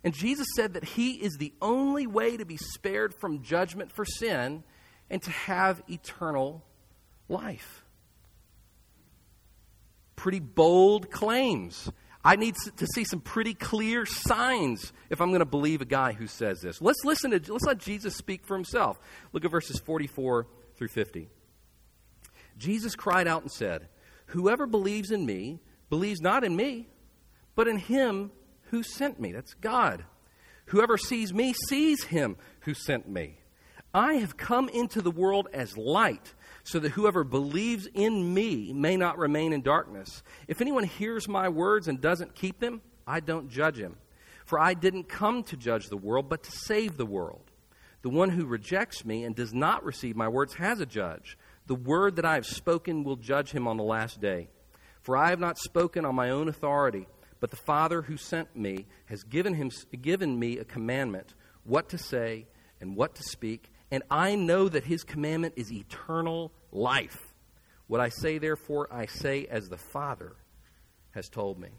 And 0.04 0.14
Jesus 0.14 0.48
said 0.56 0.76
that 0.76 0.84
he 0.84 1.14
is 1.14 1.38
the 1.38 1.54
only 1.62 2.08
way 2.08 2.38
to 2.38 2.46
be 2.46 2.58
spared 2.58 3.14
from 3.14 3.42
judgment 3.42 3.92
for 3.92 4.06
sin 4.06 4.64
and 5.10 5.22
to 5.22 5.32
have 5.32 5.82
eternal 5.90 6.64
life 7.28 7.84
pretty 10.20 10.40
bold 10.40 11.10
claims. 11.10 11.90
I 12.26 12.36
need 12.36 12.56
to 12.76 12.86
see 12.94 13.06
some 13.06 13.22
pretty 13.22 13.54
clear 13.54 14.06
signs 14.06 14.92
if 15.10 15.22
I'm 15.22 15.30
going 15.30 15.40
to 15.40 15.46
believe 15.46 15.82
a 15.82 15.86
guy 15.86 16.12
who 16.12 16.28
says 16.28 16.60
this. 16.60 16.82
Let's 16.82 17.06
listen 17.06 17.32
to 17.32 17.54
let's 17.54 17.64
let 17.64 17.78
Jesus 17.78 18.16
speak 18.16 18.46
for 18.46 18.56
himself. 18.56 19.00
Look 19.32 19.46
at 19.46 19.52
verses 19.52 19.80
44 19.80 20.46
through 20.76 20.90
50. 20.90 21.30
Jesus 22.58 22.96
cried 22.96 23.28
out 23.28 23.44
and 23.44 23.52
said, 23.52 23.88
"Whoever 24.28 24.68
believes 24.68 25.10
in 25.10 25.26
me 25.26 25.62
believes 25.90 26.20
not 26.20 26.44
in 26.44 26.54
me, 26.54 26.90
but 27.56 27.70
in 27.70 27.78
him 27.78 28.32
who 28.64 28.84
sent 28.84 29.22
me." 29.22 29.32
That's 29.32 29.54
God. 29.54 30.04
Whoever 30.66 30.98
sees 30.98 31.34
me 31.34 31.54
sees 31.70 32.04
him 32.04 32.36
who 32.62 32.74
sent 32.74 33.08
me. 33.08 33.40
I 33.94 34.16
have 34.16 34.38
come 34.38 34.70
into 34.70 35.02
the 35.02 35.12
world 35.12 35.48
as 35.52 35.78
light 35.78 36.34
so 36.64 36.80
that 36.80 36.92
whoever 36.92 37.24
believes 37.24 37.88
in 37.94 38.34
me 38.34 38.72
may 38.74 38.96
not 38.96 39.18
remain 39.18 39.54
in 39.54 39.62
darkness. 39.62 40.22
If 40.48 40.62
anyone 40.62 40.84
hears 40.84 41.28
my 41.28 41.50
words 41.50 41.88
and 41.88 42.00
doesn't 42.00 42.36
keep 42.36 42.60
them, 42.60 42.82
I 43.08 43.20
don't 43.20 43.50
judge 43.50 43.78
him. 43.78 43.98
For 44.46 44.60
I 44.60 44.74
didn't 44.76 45.10
come 45.10 45.44
to 45.44 45.58
judge 45.58 45.88
the 45.88 45.98
world, 45.98 46.30
but 46.30 46.44
to 46.44 46.52
save 46.52 46.98
the 46.98 47.06
world. 47.06 47.52
The 48.02 48.10
one 48.10 48.30
who 48.30 48.46
rejects 48.46 49.04
me 49.04 49.24
and 49.24 49.36
does 49.36 49.54
not 49.54 49.84
receive 49.84 50.16
my 50.16 50.28
words 50.28 50.54
has 50.56 50.80
a 50.80 50.86
judge. 50.86 51.38
The 51.66 51.76
word 51.76 52.16
that 52.16 52.26
I 52.26 52.36
have 52.36 52.46
spoken 52.46 53.04
will 53.04 53.16
judge 53.16 53.52
him 53.52 53.68
on 53.68 53.78
the 53.78 53.84
last 53.84 54.22
day. 54.22 54.50
For 55.02 55.18
I 55.18 55.30
have 55.30 55.40
not 55.40 55.58
spoken 55.58 56.06
on 56.06 56.16
my 56.16 56.30
own 56.30 56.48
authority, 56.48 57.08
but 57.40 57.50
the 57.50 57.58
Father 57.58 58.04
who 58.04 58.18
sent 58.18 58.56
me 58.56 58.86
has 59.06 59.24
given, 59.24 59.56
him, 59.56 59.72
given 60.02 60.38
me 60.38 60.58
a 60.58 60.66
commandment 60.66 61.34
what 61.64 61.90
to 61.90 61.98
say 61.98 62.48
and 62.80 62.96
what 62.96 63.16
to 63.16 63.24
speak, 63.24 63.72
and 63.92 64.04
I 64.10 64.36
know 64.36 64.70
that 64.70 64.84
his 64.84 65.04
commandment 65.04 65.56
is 65.58 65.72
eternal 65.72 66.52
life. 66.72 67.18
What 67.88 68.02
I 68.02 68.10
say, 68.10 68.38
therefore, 68.38 68.88
I 68.92 69.08
say 69.08 69.48
as 69.50 69.70
the 69.70 69.78
Father 69.78 70.36
has 71.12 71.28
told 71.28 71.60
me. 71.60 71.70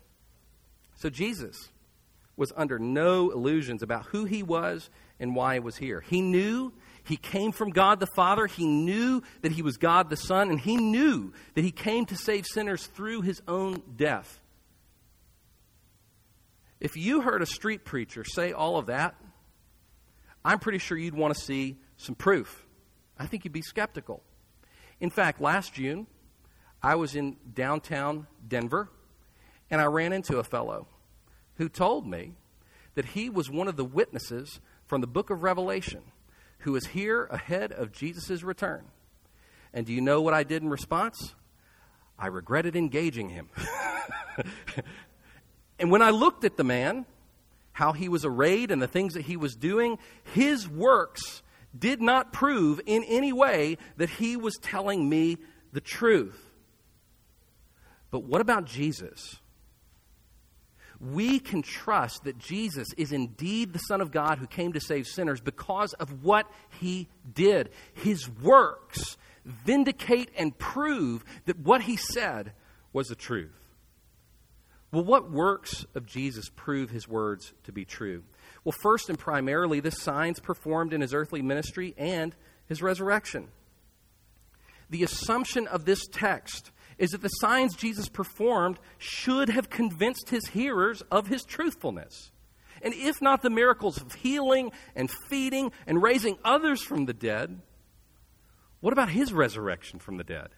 So 0.96 1.09
Jesus 1.09 1.70
was 2.37 2.53
under 2.57 2.79
no 2.79 3.31
illusions 3.31 3.83
about 3.83 4.07
who 4.07 4.25
he 4.25 4.42
was 4.42 4.90
and 5.20 5.37
why 5.37 5.55
he 5.55 5.61
was 5.61 5.77
here. 5.77 6.01
He 6.01 6.20
knew 6.20 6.73
he 7.05 7.16
came 7.16 7.53
from 7.53 7.70
God 7.70 8.01
the 8.01 8.09
Father. 8.16 8.46
He 8.46 8.66
knew 8.66 9.23
that 9.42 9.53
he 9.53 9.62
was 9.62 9.77
God 9.77 10.11
the 10.11 10.16
Son, 10.16 10.51
and 10.51 10.61
he 10.61 10.77
knew 10.77 11.33
that 11.55 11.64
he 11.64 11.70
came 11.70 12.07
to 12.07 12.16
save 12.16 12.46
sinners 12.46 12.87
through 12.87 13.23
his 13.23 13.40
own 13.46 13.83
death. 13.96 14.40
If 16.81 16.96
you 16.96 17.20
heard 17.20 17.42
a 17.42 17.46
street 17.46 17.85
preacher 17.85 18.25
say 18.25 18.53
all 18.53 18.79
of 18.79 18.87
that, 18.87 19.14
I'm 20.44 20.59
pretty 20.59 20.79
sure 20.79 20.96
you'd 20.96 21.14
want 21.14 21.35
to 21.35 21.40
see 21.40 21.77
some 22.00 22.14
proof. 22.14 22.66
I 23.18 23.26
think 23.26 23.44
you'd 23.44 23.52
be 23.52 23.62
skeptical. 23.62 24.22
In 25.00 25.10
fact, 25.10 25.40
last 25.40 25.74
June, 25.74 26.06
I 26.82 26.94
was 26.94 27.14
in 27.14 27.36
downtown 27.52 28.26
Denver, 28.46 28.88
and 29.70 29.80
I 29.80 29.84
ran 29.84 30.12
into 30.12 30.38
a 30.38 30.44
fellow 30.44 30.86
who 31.56 31.68
told 31.68 32.06
me 32.06 32.32
that 32.94 33.04
he 33.04 33.28
was 33.28 33.50
one 33.50 33.68
of 33.68 33.76
the 33.76 33.84
witnesses 33.84 34.60
from 34.86 35.02
the 35.02 35.06
book 35.06 35.30
of 35.30 35.42
Revelation 35.42 36.02
who 36.60 36.74
is 36.74 36.86
here 36.88 37.26
ahead 37.26 37.72
of 37.72 37.92
Jesus' 37.92 38.42
return. 38.42 38.84
And 39.72 39.86
do 39.86 39.92
you 39.92 40.00
know 40.00 40.20
what 40.20 40.34
I 40.34 40.42
did 40.42 40.62
in 40.62 40.68
response? 40.68 41.34
I 42.18 42.26
regretted 42.26 42.76
engaging 42.76 43.28
him. 43.28 43.48
and 45.78 45.90
when 45.90 46.02
I 46.02 46.10
looked 46.10 46.44
at 46.44 46.56
the 46.56 46.64
man, 46.64 47.06
how 47.72 47.92
he 47.92 48.08
was 48.08 48.24
arrayed 48.24 48.70
and 48.70 48.80
the 48.82 48.88
things 48.88 49.14
that 49.14 49.22
he 49.22 49.36
was 49.36 49.54
doing, 49.54 49.98
his 50.34 50.68
works 50.68 51.42
did 51.76 52.00
not 52.00 52.33
prove 52.33 52.80
in 52.87 53.04
any 53.04 53.33
way 53.33 53.78
that 53.96 54.11
he 54.11 54.37
was 54.37 54.56
telling 54.56 55.09
me 55.09 55.38
the 55.72 55.80
truth. 55.80 56.50
But 58.11 58.24
what 58.24 58.40
about 58.40 58.64
Jesus? 58.64 59.40
we 61.00 61.38
can 61.38 61.62
trust 61.62 62.24
that 62.24 62.38
Jesus 62.38 62.88
is 62.96 63.11
indeed 63.11 63.72
the 63.72 63.78
Son 63.78 64.02
of 64.02 64.11
God 64.11 64.38
who 64.38 64.46
came 64.46 64.74
to 64.74 64.80
save 64.80 65.06
sinners 65.06 65.40
because 65.40 65.94
of 65.94 66.22
what 66.22 66.46
he 66.78 67.09
did. 67.33 67.70
His 67.94 68.28
works 68.28 69.16
vindicate 69.44 70.30
and 70.37 70.56
prove 70.56 71.24
that 71.46 71.59
what 71.59 71.83
he 71.83 71.96
said 71.96 72.52
was 72.92 73.09
the 73.09 73.14
truth. 73.14 73.56
Well, 74.92 75.04
what 75.04 75.30
works 75.30 75.87
of 75.94 76.04
Jesus 76.04 76.50
prove 76.54 76.90
his 76.90 77.09
words 77.09 77.54
to 77.64 77.72
be 77.72 77.85
true? 77.87 78.22
Well, 78.64 78.75
first 78.83 79.09
and 79.09 79.18
primarily, 79.18 79.81
the 79.81 79.90
signs 79.90 80.38
performed 80.38 80.92
in 80.92 81.01
his 81.01 81.14
earthly 81.14 81.42
ministry 81.42 81.94
and 81.96 82.35
his 82.66 82.83
resurrection. 82.83 83.49
The 84.90 85.03
assumption 85.03 85.66
of 85.66 85.85
this 85.85 86.07
text 86.07 86.70
is 86.99 87.11
that 87.11 87.23
the 87.23 87.29
signs 87.29 87.75
Jesus 87.75 88.09
performed 88.09 88.79
should 88.99 89.49
have 89.49 89.70
convinced 89.70 90.29
his 90.29 90.49
hearers 90.49 91.03
of 91.11 91.29
his 91.29 91.42
truthfulness. 91.44 92.31
And 92.83 92.92
if 92.94 93.23
not 93.23 93.42
the 93.42 93.51
miracles 93.51 94.01
of 94.01 94.14
healing 94.14 94.73
and 94.94 95.11
feeding 95.29 95.73
and 95.87 96.03
raising 96.03 96.38
others 96.44 96.83
from 96.83 97.07
the 97.07 97.14
dead, 97.14 97.61
what 98.81 98.92
about 98.92 99.11
his 99.11 99.33
resurrection 99.33 99.99
from 99.99 100.16
the 100.16 100.25
dead? 100.25 100.49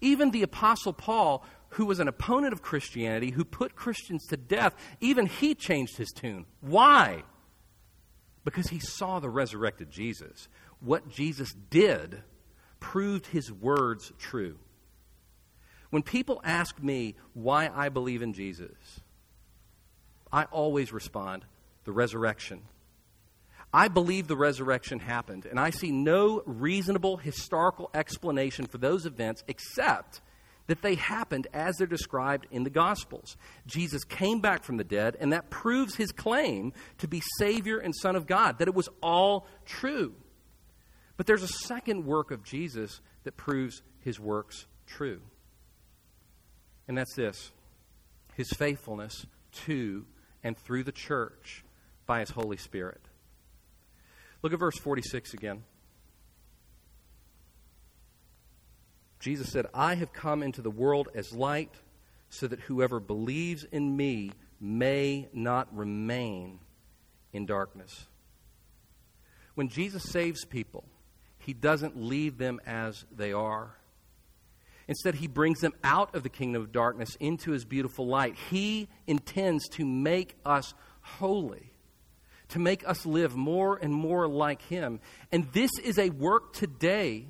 Even 0.00 0.30
the 0.30 0.42
Apostle 0.42 0.92
Paul, 0.92 1.44
who 1.70 1.86
was 1.86 1.98
an 1.98 2.08
opponent 2.08 2.52
of 2.52 2.62
Christianity, 2.62 3.30
who 3.30 3.44
put 3.44 3.74
Christians 3.74 4.26
to 4.26 4.36
death, 4.36 4.74
even 5.00 5.26
he 5.26 5.54
changed 5.54 5.96
his 5.96 6.10
tune. 6.10 6.46
Why? 6.60 7.24
Because 8.48 8.68
he 8.68 8.78
saw 8.78 9.20
the 9.20 9.28
resurrected 9.28 9.90
Jesus. 9.90 10.48
What 10.80 11.10
Jesus 11.10 11.54
did 11.68 12.22
proved 12.80 13.26
his 13.26 13.52
words 13.52 14.10
true. 14.18 14.56
When 15.90 16.02
people 16.02 16.40
ask 16.42 16.82
me 16.82 17.16
why 17.34 17.70
I 17.74 17.90
believe 17.90 18.22
in 18.22 18.32
Jesus, 18.32 19.00
I 20.32 20.44
always 20.44 20.94
respond 20.94 21.44
the 21.84 21.92
resurrection. 21.92 22.62
I 23.70 23.88
believe 23.88 24.28
the 24.28 24.36
resurrection 24.36 24.98
happened, 24.98 25.44
and 25.44 25.60
I 25.60 25.68
see 25.68 25.90
no 25.90 26.42
reasonable 26.46 27.18
historical 27.18 27.90
explanation 27.92 28.64
for 28.64 28.78
those 28.78 29.04
events 29.04 29.44
except 29.46 30.22
that 30.68 30.82
they 30.82 30.94
happened 30.94 31.48
as 31.52 31.76
they're 31.76 31.86
described 31.86 32.46
in 32.50 32.62
the 32.62 32.70
Gospels. 32.70 33.36
Jesus 33.66 34.04
came 34.04 34.40
back 34.40 34.62
from 34.62 34.76
the 34.76 34.84
dead, 34.84 35.16
and 35.18 35.32
that 35.32 35.50
proves 35.50 35.96
his 35.96 36.12
claim 36.12 36.72
to 36.98 37.08
be 37.08 37.20
Savior 37.38 37.78
and 37.78 37.94
Son 37.94 38.14
of 38.14 38.26
God, 38.26 38.58
that 38.58 38.68
it 38.68 38.74
was 38.74 38.88
all 39.02 39.48
true. 39.64 40.14
But 41.16 41.26
there's 41.26 41.42
a 41.42 41.48
second 41.48 42.06
work 42.06 42.30
of 42.30 42.44
Jesus 42.44 43.00
that 43.24 43.36
proves 43.36 43.82
his 44.00 44.20
works 44.20 44.66
true. 44.86 45.20
And 46.86 46.96
that's 46.96 47.14
this 47.14 47.50
his 48.36 48.48
faithfulness 48.50 49.26
to 49.66 50.06
and 50.44 50.56
through 50.56 50.84
the 50.84 50.92
church 50.92 51.64
by 52.06 52.20
his 52.20 52.30
Holy 52.30 52.56
Spirit. 52.56 53.00
Look 54.42 54.52
at 54.52 54.60
verse 54.60 54.78
46 54.78 55.34
again. 55.34 55.64
Jesus 59.18 59.50
said, 59.50 59.66
I 59.74 59.94
have 59.94 60.12
come 60.12 60.42
into 60.42 60.62
the 60.62 60.70
world 60.70 61.08
as 61.14 61.32
light 61.32 61.74
so 62.30 62.46
that 62.46 62.60
whoever 62.60 63.00
believes 63.00 63.64
in 63.64 63.96
me 63.96 64.32
may 64.60 65.28
not 65.32 65.74
remain 65.74 66.60
in 67.32 67.46
darkness. 67.46 68.06
When 69.54 69.68
Jesus 69.68 70.04
saves 70.04 70.44
people, 70.44 70.84
he 71.38 71.52
doesn't 71.52 72.00
leave 72.00 72.38
them 72.38 72.60
as 72.66 73.04
they 73.14 73.32
are. 73.32 73.74
Instead, 74.86 75.16
he 75.16 75.26
brings 75.26 75.60
them 75.60 75.74
out 75.84 76.14
of 76.14 76.22
the 76.22 76.28
kingdom 76.28 76.62
of 76.62 76.72
darkness 76.72 77.16
into 77.20 77.50
his 77.50 77.64
beautiful 77.64 78.06
light. 78.06 78.36
He 78.50 78.88
intends 79.06 79.68
to 79.70 79.84
make 79.84 80.36
us 80.46 80.74
holy, 81.00 81.72
to 82.50 82.58
make 82.58 82.88
us 82.88 83.04
live 83.04 83.36
more 83.36 83.76
and 83.76 83.92
more 83.92 84.28
like 84.28 84.62
him. 84.62 85.00
And 85.30 85.52
this 85.52 85.70
is 85.82 85.98
a 85.98 86.10
work 86.10 86.52
today 86.52 87.26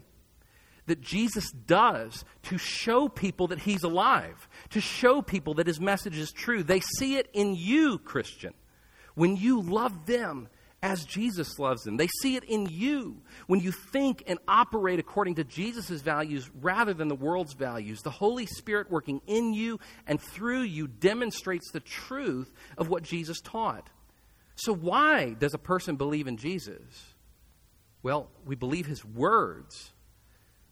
that 0.89 1.01
Jesus 1.01 1.51
does 1.51 2.25
to 2.45 2.59
show 2.59 3.09
people 3.09 3.47
that 3.49 3.61
he's 3.61 3.83
alive, 3.83 4.49
to 4.71 4.81
show 4.81 5.23
people 5.23 5.55
that 5.55 5.67
his 5.67 5.81
message 5.81 6.19
is 6.19 6.33
true. 6.33 6.63
They 6.63 6.81
see 6.81 7.17
it 7.17 7.29
in 7.33 7.55
you, 7.55 7.99
Christian. 7.99 8.53
When 9.15 9.37
you 9.37 9.63
love 9.63 10.07
them 10.07 10.49
as 10.83 11.05
Jesus 11.05 11.59
loves 11.59 11.83
them. 11.83 11.97
They 11.97 12.09
see 12.21 12.37
it 12.37 12.45
in 12.45 12.67
you 12.67 13.23
when 13.47 13.61
you 13.61 13.73
think 13.73 14.23
and 14.27 14.39
operate 14.47 15.01
according 15.01 15.37
to 15.37 15.45
Jesus' 15.45 16.03
values 16.03 16.49
rather 16.61 16.95
than 16.95 17.09
the 17.09 17.15
world's 17.15 17.55
values. 17.55 18.03
The 18.03 18.11
Holy 18.11 18.47
Spirit 18.47 18.91
working 18.91 19.21
in 19.27 19.55
you 19.55 19.81
and 20.07 20.21
through 20.21 20.63
you 20.63 20.87
demonstrates 20.87 21.71
the 21.73 21.81
truth 21.81 22.53
of 22.77 22.89
what 22.89 23.03
Jesus 23.03 23.41
taught. 23.41 23.91
So, 24.55 24.73
why 24.73 25.35
does 25.35 25.55
a 25.55 25.59
person 25.59 25.97
believe 25.97 26.27
in 26.27 26.37
Jesus? 26.37 27.15
Well, 28.03 28.31
we 28.45 28.55
believe 28.55 28.87
his 28.87 29.05
words 29.05 29.93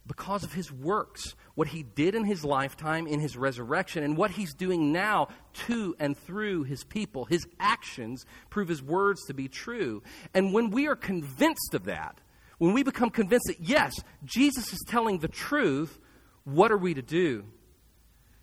because 0.06 0.44
of 0.44 0.52
his 0.52 0.70
works, 0.70 1.34
what 1.54 1.68
he 1.68 1.82
did 1.82 2.14
in 2.14 2.24
his 2.24 2.44
lifetime, 2.44 3.06
in 3.06 3.20
his 3.20 3.36
resurrection, 3.36 4.04
and 4.04 4.16
what 4.16 4.30
he's 4.30 4.54
doing 4.54 4.92
now 4.92 5.28
to 5.66 5.96
and 5.98 6.16
through 6.16 6.62
his 6.64 6.84
people. 6.84 7.24
His 7.24 7.46
actions 7.58 8.24
prove 8.50 8.68
his 8.68 8.82
words 8.82 9.24
to 9.26 9.34
be 9.34 9.48
true. 9.48 10.02
And 10.34 10.52
when 10.52 10.70
we 10.70 10.86
are 10.86 10.96
convinced 10.96 11.74
of 11.74 11.84
that, 11.84 12.20
when 12.58 12.72
we 12.72 12.82
become 12.82 13.10
convinced 13.10 13.46
that, 13.48 13.60
yes, 13.60 13.94
Jesus 14.24 14.72
is 14.72 14.84
telling 14.86 15.18
the 15.18 15.28
truth, 15.28 15.98
what 16.44 16.70
are 16.70 16.78
we 16.78 16.94
to 16.94 17.02
do? 17.02 17.44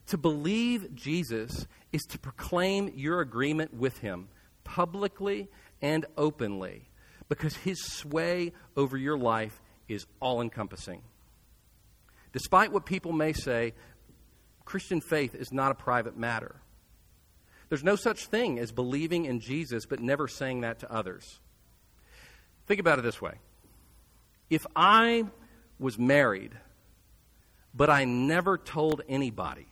To 0.07 0.17
believe 0.17 0.93
Jesus 0.93 1.65
is 1.91 2.01
to 2.09 2.19
proclaim 2.19 2.91
your 2.95 3.21
agreement 3.21 3.73
with 3.73 3.99
him 3.99 4.27
publicly 4.63 5.49
and 5.81 6.05
openly 6.17 6.89
because 7.29 7.55
his 7.55 7.81
sway 7.83 8.51
over 8.75 8.97
your 8.97 9.17
life 9.17 9.61
is 9.87 10.05
all 10.19 10.41
encompassing. 10.41 11.01
Despite 12.33 12.71
what 12.71 12.85
people 12.85 13.13
may 13.13 13.31
say, 13.31 13.73
Christian 14.65 14.99
faith 15.01 15.35
is 15.35 15.51
not 15.51 15.71
a 15.71 15.75
private 15.75 16.17
matter. 16.17 16.55
There's 17.69 17.83
no 17.83 17.95
such 17.95 18.25
thing 18.25 18.59
as 18.59 18.71
believing 18.71 19.25
in 19.25 19.39
Jesus 19.39 19.85
but 19.85 19.99
never 19.99 20.27
saying 20.27 20.61
that 20.61 20.79
to 20.79 20.91
others. 20.91 21.39
Think 22.67 22.79
about 22.79 22.99
it 22.99 23.03
this 23.03 23.21
way 23.21 23.33
if 24.49 24.65
I 24.75 25.25
was 25.79 25.97
married, 25.97 26.51
but 27.73 27.89
I 27.89 28.05
never 28.05 28.57
told 28.57 29.01
anybody, 29.07 29.67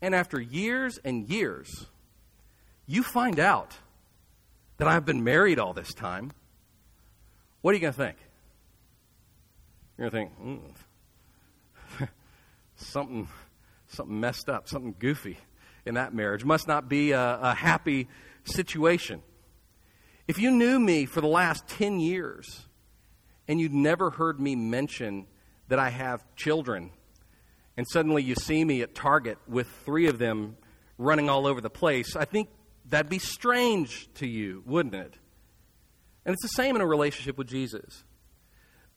and 0.00 0.14
after 0.14 0.40
years 0.40 0.98
and 1.04 1.28
years, 1.28 1.86
you 2.86 3.02
find 3.02 3.40
out 3.40 3.78
that 4.78 4.88
I've 4.88 5.04
been 5.04 5.24
married 5.24 5.58
all 5.58 5.72
this 5.72 5.92
time, 5.94 6.32
what 7.60 7.72
are 7.72 7.74
you 7.74 7.80
going 7.80 7.92
to 7.92 7.98
think? 7.98 8.16
You're 9.96 10.10
going 10.10 10.28
to 10.28 10.34
think, 10.34 10.74
mm, 12.00 12.08
something, 12.76 13.28
something 13.88 14.20
messed 14.20 14.48
up, 14.48 14.68
something 14.68 14.94
goofy 14.98 15.38
in 15.84 15.94
that 15.94 16.14
marriage. 16.14 16.44
Must 16.44 16.66
not 16.66 16.88
be 16.88 17.12
a, 17.12 17.38
a 17.40 17.54
happy 17.54 18.08
situation. 18.44 19.22
If 20.26 20.38
you 20.38 20.50
knew 20.50 20.78
me 20.78 21.06
for 21.06 21.20
the 21.20 21.28
last 21.28 21.66
10 21.68 22.00
years 22.00 22.66
and 23.48 23.60
you'd 23.60 23.74
never 23.74 24.10
heard 24.10 24.40
me 24.40 24.54
mention 24.56 25.26
that 25.68 25.78
I 25.78 25.90
have 25.90 26.24
children, 26.36 26.90
and 27.76 27.86
suddenly 27.88 28.22
you 28.22 28.34
see 28.34 28.64
me 28.64 28.82
at 28.82 28.94
Target 28.94 29.38
with 29.48 29.68
three 29.84 30.06
of 30.06 30.18
them 30.18 30.56
running 30.98 31.28
all 31.28 31.46
over 31.46 31.60
the 31.60 31.70
place, 31.70 32.16
I 32.16 32.24
think 32.24 32.48
that'd 32.88 33.10
be 33.10 33.18
strange 33.18 34.08
to 34.14 34.26
you, 34.26 34.62
wouldn't 34.66 34.94
it? 34.94 35.18
And 36.24 36.32
it's 36.32 36.42
the 36.42 36.48
same 36.48 36.76
in 36.76 36.82
a 36.82 36.86
relationship 36.86 37.36
with 37.36 37.48
Jesus. 37.48 38.04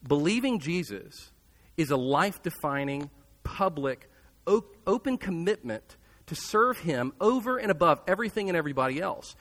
Believing 0.06 0.60
Jesus 0.60 1.32
is 1.76 1.90
a 1.90 1.96
life 1.96 2.42
defining, 2.42 3.10
public, 3.42 4.08
open 4.46 5.18
commitment 5.18 5.96
to 6.26 6.34
serve 6.34 6.78
Him 6.78 7.12
over 7.20 7.58
and 7.58 7.70
above 7.70 8.00
everything 8.06 8.48
and 8.48 8.56
everybody 8.56 9.00
else. 9.00 9.36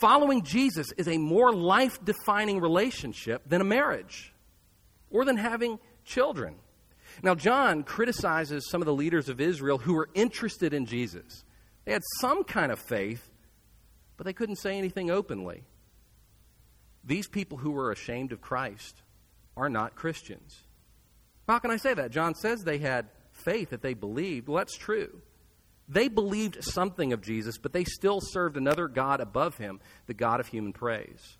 Following 0.00 0.42
Jesus 0.42 0.92
is 0.96 1.08
a 1.08 1.18
more 1.18 1.52
life 1.52 2.02
defining 2.04 2.60
relationship 2.60 3.42
than 3.48 3.60
a 3.60 3.64
marriage 3.64 4.32
or 5.10 5.24
than 5.24 5.36
having 5.36 5.78
children. 6.04 6.54
Now, 7.22 7.34
John 7.34 7.82
criticizes 7.82 8.70
some 8.70 8.80
of 8.80 8.86
the 8.86 8.94
leaders 8.94 9.28
of 9.28 9.40
Israel 9.40 9.78
who 9.78 9.94
were 9.94 10.08
interested 10.14 10.72
in 10.72 10.86
Jesus. 10.86 11.44
They 11.84 11.92
had 11.92 12.02
some 12.20 12.44
kind 12.44 12.70
of 12.70 12.78
faith, 12.78 13.28
but 14.16 14.24
they 14.24 14.32
couldn't 14.32 14.56
say 14.56 14.78
anything 14.78 15.10
openly. 15.10 15.64
These 17.04 17.26
people 17.26 17.58
who 17.58 17.72
were 17.72 17.90
ashamed 17.90 18.32
of 18.32 18.40
Christ 18.40 19.02
are 19.60 19.68
not 19.68 19.94
Christians. 19.94 20.62
How 21.46 21.58
can 21.58 21.70
I 21.70 21.76
say 21.76 21.92
that? 21.92 22.10
John 22.10 22.34
says 22.34 22.62
they 22.62 22.78
had 22.78 23.10
faith, 23.32 23.70
that 23.70 23.82
they 23.82 23.92
believed. 23.92 24.48
Well, 24.48 24.56
that's 24.56 24.76
true. 24.76 25.20
They 25.86 26.08
believed 26.08 26.64
something 26.64 27.12
of 27.12 27.20
Jesus, 27.20 27.58
but 27.58 27.72
they 27.72 27.84
still 27.84 28.20
served 28.22 28.56
another 28.56 28.88
God 28.88 29.20
above 29.20 29.58
him, 29.58 29.80
the 30.06 30.14
God 30.14 30.40
of 30.40 30.46
human 30.46 30.72
praise. 30.72 31.36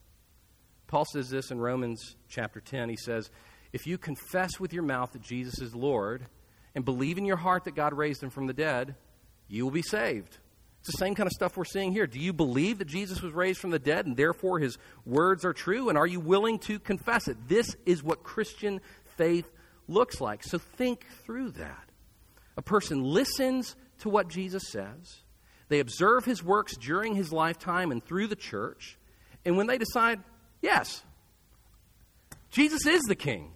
Paul 0.86 1.06
says 1.06 1.30
this 1.30 1.50
in 1.50 1.58
Romans 1.60 2.16
chapter 2.28 2.60
10. 2.60 2.90
He 2.90 2.96
says, 2.96 3.30
If 3.72 3.86
you 3.86 3.96
confess 3.96 4.60
with 4.60 4.72
your 4.72 4.82
mouth 4.82 5.12
that 5.12 5.22
Jesus 5.22 5.60
is 5.60 5.74
Lord 5.74 6.26
and 6.74 6.84
believe 6.84 7.16
in 7.16 7.24
your 7.24 7.36
heart 7.36 7.64
that 7.64 7.76
God 7.76 7.96
raised 7.96 8.22
him 8.22 8.30
from 8.30 8.46
the 8.46 8.52
dead, 8.52 8.96
you 9.48 9.64
will 9.64 9.72
be 9.72 9.82
saved. 9.82 10.38
It's 10.80 10.92
the 10.92 10.98
same 10.98 11.14
kind 11.14 11.26
of 11.26 11.32
stuff 11.32 11.56
we're 11.56 11.64
seeing 11.64 11.92
here. 11.92 12.06
Do 12.06 12.18
you 12.18 12.32
believe 12.32 12.78
that 12.78 12.86
Jesus 12.86 13.20
was 13.20 13.32
raised 13.32 13.60
from 13.60 13.70
the 13.70 13.78
dead 13.78 14.06
and 14.06 14.16
therefore 14.16 14.58
his 14.58 14.78
words 15.04 15.44
are 15.44 15.52
true? 15.52 15.90
And 15.90 15.98
are 15.98 16.06
you 16.06 16.20
willing 16.20 16.58
to 16.60 16.78
confess 16.78 17.28
it? 17.28 17.36
This 17.48 17.76
is 17.84 18.02
what 18.02 18.22
Christian 18.22 18.80
faith 19.16 19.50
looks 19.88 20.20
like. 20.20 20.42
So 20.42 20.56
think 20.56 21.04
through 21.24 21.50
that. 21.52 21.90
A 22.56 22.62
person 22.62 23.02
listens 23.02 23.76
to 24.00 24.08
what 24.08 24.28
Jesus 24.28 24.68
says, 24.70 25.20
they 25.68 25.80
observe 25.80 26.24
his 26.24 26.42
works 26.42 26.76
during 26.76 27.14
his 27.14 27.32
lifetime 27.32 27.92
and 27.92 28.02
through 28.02 28.26
the 28.26 28.36
church, 28.36 28.98
and 29.44 29.56
when 29.56 29.66
they 29.66 29.78
decide, 29.78 30.20
yes, 30.62 31.02
Jesus 32.50 32.86
is 32.86 33.02
the 33.02 33.14
king. 33.14 33.52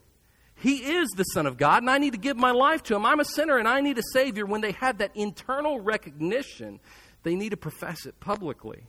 He 0.57 0.77
is 0.77 1.11
the 1.17 1.25
Son 1.25 1.47
of 1.47 1.57
God, 1.57 1.83
and 1.83 1.91
I 1.91 1.99
need 1.99 2.13
to 2.13 2.19
give 2.19 2.37
my 2.37 2.53
life 2.53 2.83
to 2.85 2.97
Him. 2.97 3.05
I'm 3.05 3.21
a 3.21 3.25
sinner, 3.25 3.59
and 3.59 3.69
I 3.69 3.81
need 3.81 3.99
a 3.99 4.03
Savior. 4.13 4.47
When 4.47 4.61
they 4.61 4.73
have 4.73 4.99
that 4.99 5.11
internal 5.15 5.81
recognition, 5.81 6.81
they 7.25 7.35
need 7.35 7.51
to 7.51 7.57
profess 7.57 8.07
it 8.07 8.21
publicly. 8.21 8.87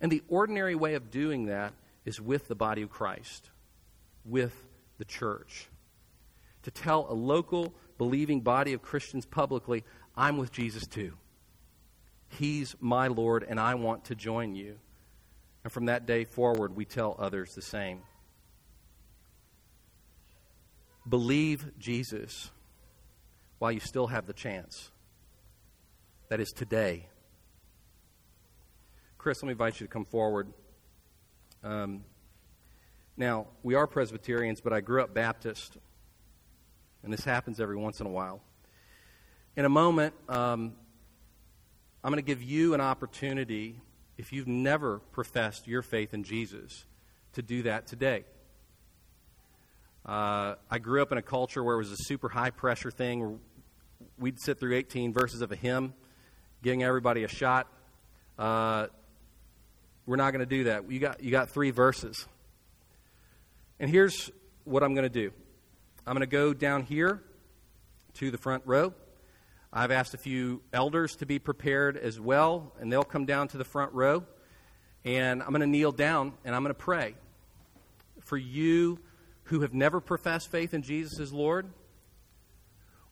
And 0.00 0.12
the 0.12 0.22
ordinary 0.28 0.74
way 0.74 0.94
of 0.94 1.10
doing 1.10 1.46
that 1.46 1.72
is 2.04 2.20
with 2.20 2.48
the 2.48 2.54
body 2.54 2.82
of 2.82 2.90
Christ, 2.90 3.48
with 4.24 4.54
the 4.98 5.04
church. 5.04 5.68
To 6.64 6.70
tell 6.70 7.06
a 7.08 7.14
local 7.14 7.72
believing 7.98 8.40
body 8.40 8.72
of 8.72 8.82
Christians 8.82 9.24
publicly, 9.24 9.84
I'm 10.16 10.36
with 10.36 10.52
Jesus 10.52 10.86
too. 10.86 11.14
He's 12.28 12.74
my 12.80 13.08
Lord, 13.08 13.44
and 13.48 13.60
I 13.60 13.74
want 13.76 14.06
to 14.06 14.14
join 14.14 14.54
you. 14.54 14.78
And 15.64 15.72
from 15.72 15.86
that 15.86 16.06
day 16.06 16.24
forward, 16.24 16.74
we 16.74 16.84
tell 16.84 17.14
others 17.18 17.54
the 17.54 17.62
same. 17.62 18.00
Believe 21.08 21.78
Jesus 21.78 22.50
while 23.58 23.70
you 23.70 23.80
still 23.80 24.08
have 24.08 24.26
the 24.26 24.32
chance. 24.32 24.90
That 26.28 26.40
is 26.40 26.50
today. 26.50 27.06
Chris, 29.22 29.40
let 29.40 29.46
me 29.46 29.52
invite 29.52 29.80
you 29.80 29.86
to 29.86 29.92
come 29.92 30.04
forward. 30.04 30.52
Um, 31.62 32.02
now, 33.16 33.46
we 33.62 33.76
are 33.76 33.86
Presbyterians, 33.86 34.60
but 34.60 34.72
I 34.72 34.80
grew 34.80 35.00
up 35.00 35.14
Baptist, 35.14 35.78
and 37.04 37.12
this 37.12 37.22
happens 37.22 37.60
every 37.60 37.76
once 37.76 38.00
in 38.00 38.06
a 38.08 38.10
while. 38.10 38.42
In 39.54 39.64
a 39.64 39.68
moment, 39.68 40.12
um, 40.28 40.72
I'm 42.02 42.10
going 42.10 42.16
to 42.16 42.26
give 42.26 42.42
you 42.42 42.74
an 42.74 42.80
opportunity, 42.80 43.80
if 44.18 44.32
you've 44.32 44.48
never 44.48 44.98
professed 45.12 45.68
your 45.68 45.82
faith 45.82 46.14
in 46.14 46.24
Jesus, 46.24 46.84
to 47.34 47.42
do 47.42 47.62
that 47.62 47.86
today. 47.86 48.24
Uh, 50.04 50.56
I 50.68 50.80
grew 50.80 51.00
up 51.00 51.12
in 51.12 51.18
a 51.18 51.22
culture 51.22 51.62
where 51.62 51.76
it 51.76 51.78
was 51.78 51.92
a 51.92 51.96
super 51.96 52.28
high 52.28 52.50
pressure 52.50 52.90
thing. 52.90 53.38
We'd 54.18 54.40
sit 54.40 54.58
through 54.58 54.74
18 54.74 55.12
verses 55.12 55.42
of 55.42 55.52
a 55.52 55.56
hymn, 55.56 55.94
giving 56.60 56.82
everybody 56.82 57.22
a 57.22 57.28
shot. 57.28 57.68
Uh, 58.36 58.88
we're 60.06 60.16
not 60.16 60.32
going 60.32 60.40
to 60.40 60.46
do 60.46 60.64
that. 60.64 60.90
You 60.90 60.98
got, 60.98 61.22
you 61.22 61.30
got 61.30 61.50
three 61.50 61.70
verses. 61.70 62.26
And 63.78 63.90
here's 63.90 64.30
what 64.64 64.82
I'm 64.82 64.94
going 64.94 65.04
to 65.04 65.08
do 65.08 65.32
I'm 66.06 66.14
going 66.14 66.20
to 66.20 66.26
go 66.26 66.52
down 66.52 66.82
here 66.82 67.22
to 68.14 68.30
the 68.30 68.38
front 68.38 68.62
row. 68.66 68.94
I've 69.72 69.90
asked 69.90 70.12
a 70.12 70.18
few 70.18 70.60
elders 70.72 71.16
to 71.16 71.26
be 71.26 71.38
prepared 71.38 71.96
as 71.96 72.20
well, 72.20 72.72
and 72.78 72.92
they'll 72.92 73.04
come 73.04 73.24
down 73.24 73.48
to 73.48 73.58
the 73.58 73.64
front 73.64 73.94
row. 73.94 74.24
And 75.04 75.42
I'm 75.42 75.48
going 75.48 75.62
to 75.62 75.66
kneel 75.66 75.92
down 75.92 76.34
and 76.44 76.54
I'm 76.54 76.62
going 76.62 76.74
to 76.74 76.78
pray 76.78 77.14
for 78.20 78.36
you 78.36 79.00
who 79.44 79.60
have 79.60 79.74
never 79.74 80.00
professed 80.00 80.50
faith 80.50 80.74
in 80.74 80.82
Jesus 80.82 81.18
as 81.18 81.32
Lord, 81.32 81.66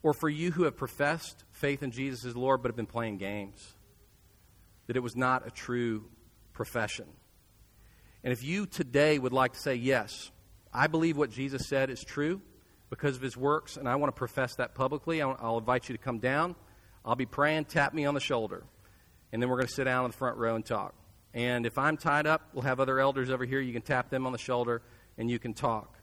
or 0.02 0.14
for 0.14 0.28
you 0.28 0.52
who 0.52 0.64
have 0.64 0.76
professed 0.76 1.44
faith 1.50 1.82
in 1.82 1.90
Jesus 1.90 2.24
as 2.24 2.36
Lord 2.36 2.62
but 2.62 2.68
have 2.68 2.76
been 2.76 2.86
playing 2.86 3.18
games. 3.18 3.74
That 4.86 4.96
it 4.96 5.02
was 5.02 5.16
not 5.16 5.46
a 5.46 5.50
true 5.50 6.04
profession. 6.60 7.06
And 8.22 8.34
if 8.34 8.44
you 8.44 8.66
today 8.66 9.18
would 9.18 9.32
like 9.32 9.54
to 9.54 9.58
say, 9.58 9.76
Yes, 9.76 10.30
I 10.74 10.88
believe 10.88 11.16
what 11.16 11.30
Jesus 11.30 11.66
said 11.66 11.88
is 11.88 12.04
true, 12.04 12.42
because 12.90 13.16
of 13.16 13.22
his 13.22 13.34
works, 13.34 13.78
and 13.78 13.88
I 13.88 13.96
want 13.96 14.14
to 14.14 14.18
profess 14.18 14.56
that 14.56 14.74
publicly. 14.74 15.22
I'll 15.22 15.56
invite 15.56 15.88
you 15.88 15.96
to 15.96 16.02
come 16.02 16.18
down. 16.18 16.54
I'll 17.02 17.16
be 17.16 17.24
praying, 17.24 17.64
tap 17.64 17.94
me 17.94 18.04
on 18.04 18.12
the 18.12 18.20
shoulder. 18.20 18.62
And 19.32 19.40
then 19.40 19.48
we're 19.48 19.56
going 19.56 19.68
to 19.68 19.72
sit 19.72 19.84
down 19.84 20.04
in 20.04 20.10
the 20.10 20.16
front 20.18 20.36
row 20.36 20.54
and 20.54 20.66
talk. 20.66 20.92
And 21.32 21.64
if 21.64 21.78
I'm 21.78 21.96
tied 21.96 22.26
up, 22.26 22.42
we'll 22.52 22.64
have 22.64 22.78
other 22.78 23.00
elders 23.00 23.30
over 23.30 23.46
here. 23.46 23.60
You 23.60 23.72
can 23.72 23.80
tap 23.80 24.10
them 24.10 24.26
on 24.26 24.32
the 24.32 24.38
shoulder 24.38 24.82
and 25.16 25.30
you 25.30 25.38
can 25.38 25.54
talk. 25.54 25.96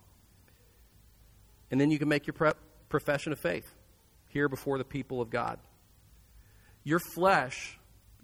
And 1.70 1.80
then 1.80 1.91
you 1.91 2.00
can 2.00 2.08
make 2.08 2.26
your 2.26 2.56
profession 2.89 3.32
of 3.32 3.38
faith 3.38 3.72
here 4.30 4.50
before 4.50 4.80
the 4.80 4.86
people 4.86 5.22
of 5.22 5.30
God. 5.30 5.60
Your 6.84 7.00
flesh 7.00 7.78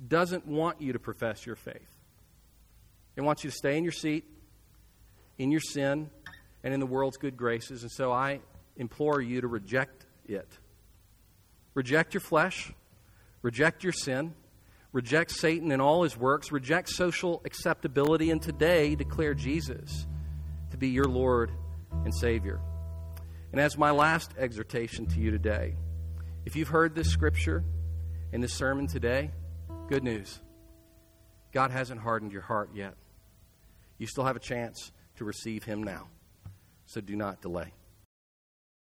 doesn't 0.08 0.48
want 0.48 0.82
you 0.82 0.94
to 0.94 1.00
profess 1.00 1.46
your 1.46 1.56
faith, 1.56 1.93
it 3.16 3.22
wants 3.22 3.44
you 3.44 3.50
to 3.50 3.56
stay 3.56 3.78
in 3.78 3.84
your 3.84 3.94
seat, 3.94 4.26
in 5.38 5.52
your 5.52 5.62
sin, 5.62 6.10
and 6.64 6.74
in 6.74 6.80
the 6.80 6.86
world's 6.86 7.18
good 7.18 7.38
graces. 7.38 7.84
And 7.84 7.92
so 7.92 8.12
I 8.12 8.40
implore 8.78 9.22
you 9.22 9.42
to 9.42 9.48
reject 9.48 10.06
it. 10.26 10.48
Reject 11.74 12.14
your 12.14 12.22
flesh, 12.22 12.72
reject 13.42 13.84
your 13.84 13.94
sin, 13.94 14.34
reject 14.92 15.32
Satan 15.32 15.72
and 15.72 15.82
all 15.82 16.04
his 16.04 16.16
works, 16.16 16.52
reject 16.52 16.90
social 16.90 17.42
acceptability, 17.46 18.30
and 18.32 18.42
today 18.42 18.96
declare 18.96 19.34
Jesus 19.34 20.06
to 20.72 20.78
be 20.78 20.90
your 20.90 21.06
Lord 21.06 21.52
and 21.92 22.14
Savior. 22.14 22.60
And 23.52 23.60
as 23.60 23.78
my 23.78 23.92
last 23.92 24.32
exhortation 24.38 25.06
to 25.08 25.20
you 25.20 25.32
today, 25.32 25.76
if 26.46 26.56
you've 26.56 26.70
heard 26.70 26.96
this 26.96 27.10
scripture 27.10 27.64
and 28.32 28.42
this 28.42 28.54
sermon 28.54 28.88
today, 28.88 29.32
good 29.88 30.04
news. 30.04 30.40
God 31.52 31.70
hasn't 31.70 32.02
hardened 32.02 32.32
your 32.32 32.42
heart 32.42 32.72
yet. 32.74 32.96
You 34.04 34.08
still 34.08 34.26
have 34.26 34.36
a 34.36 34.40
chance 34.40 34.92
to 35.16 35.24
receive 35.24 35.64
Him 35.64 35.82
now. 35.82 36.10
So 36.88 37.00
do 37.00 37.16
not 37.16 37.42
delay. 37.42 37.72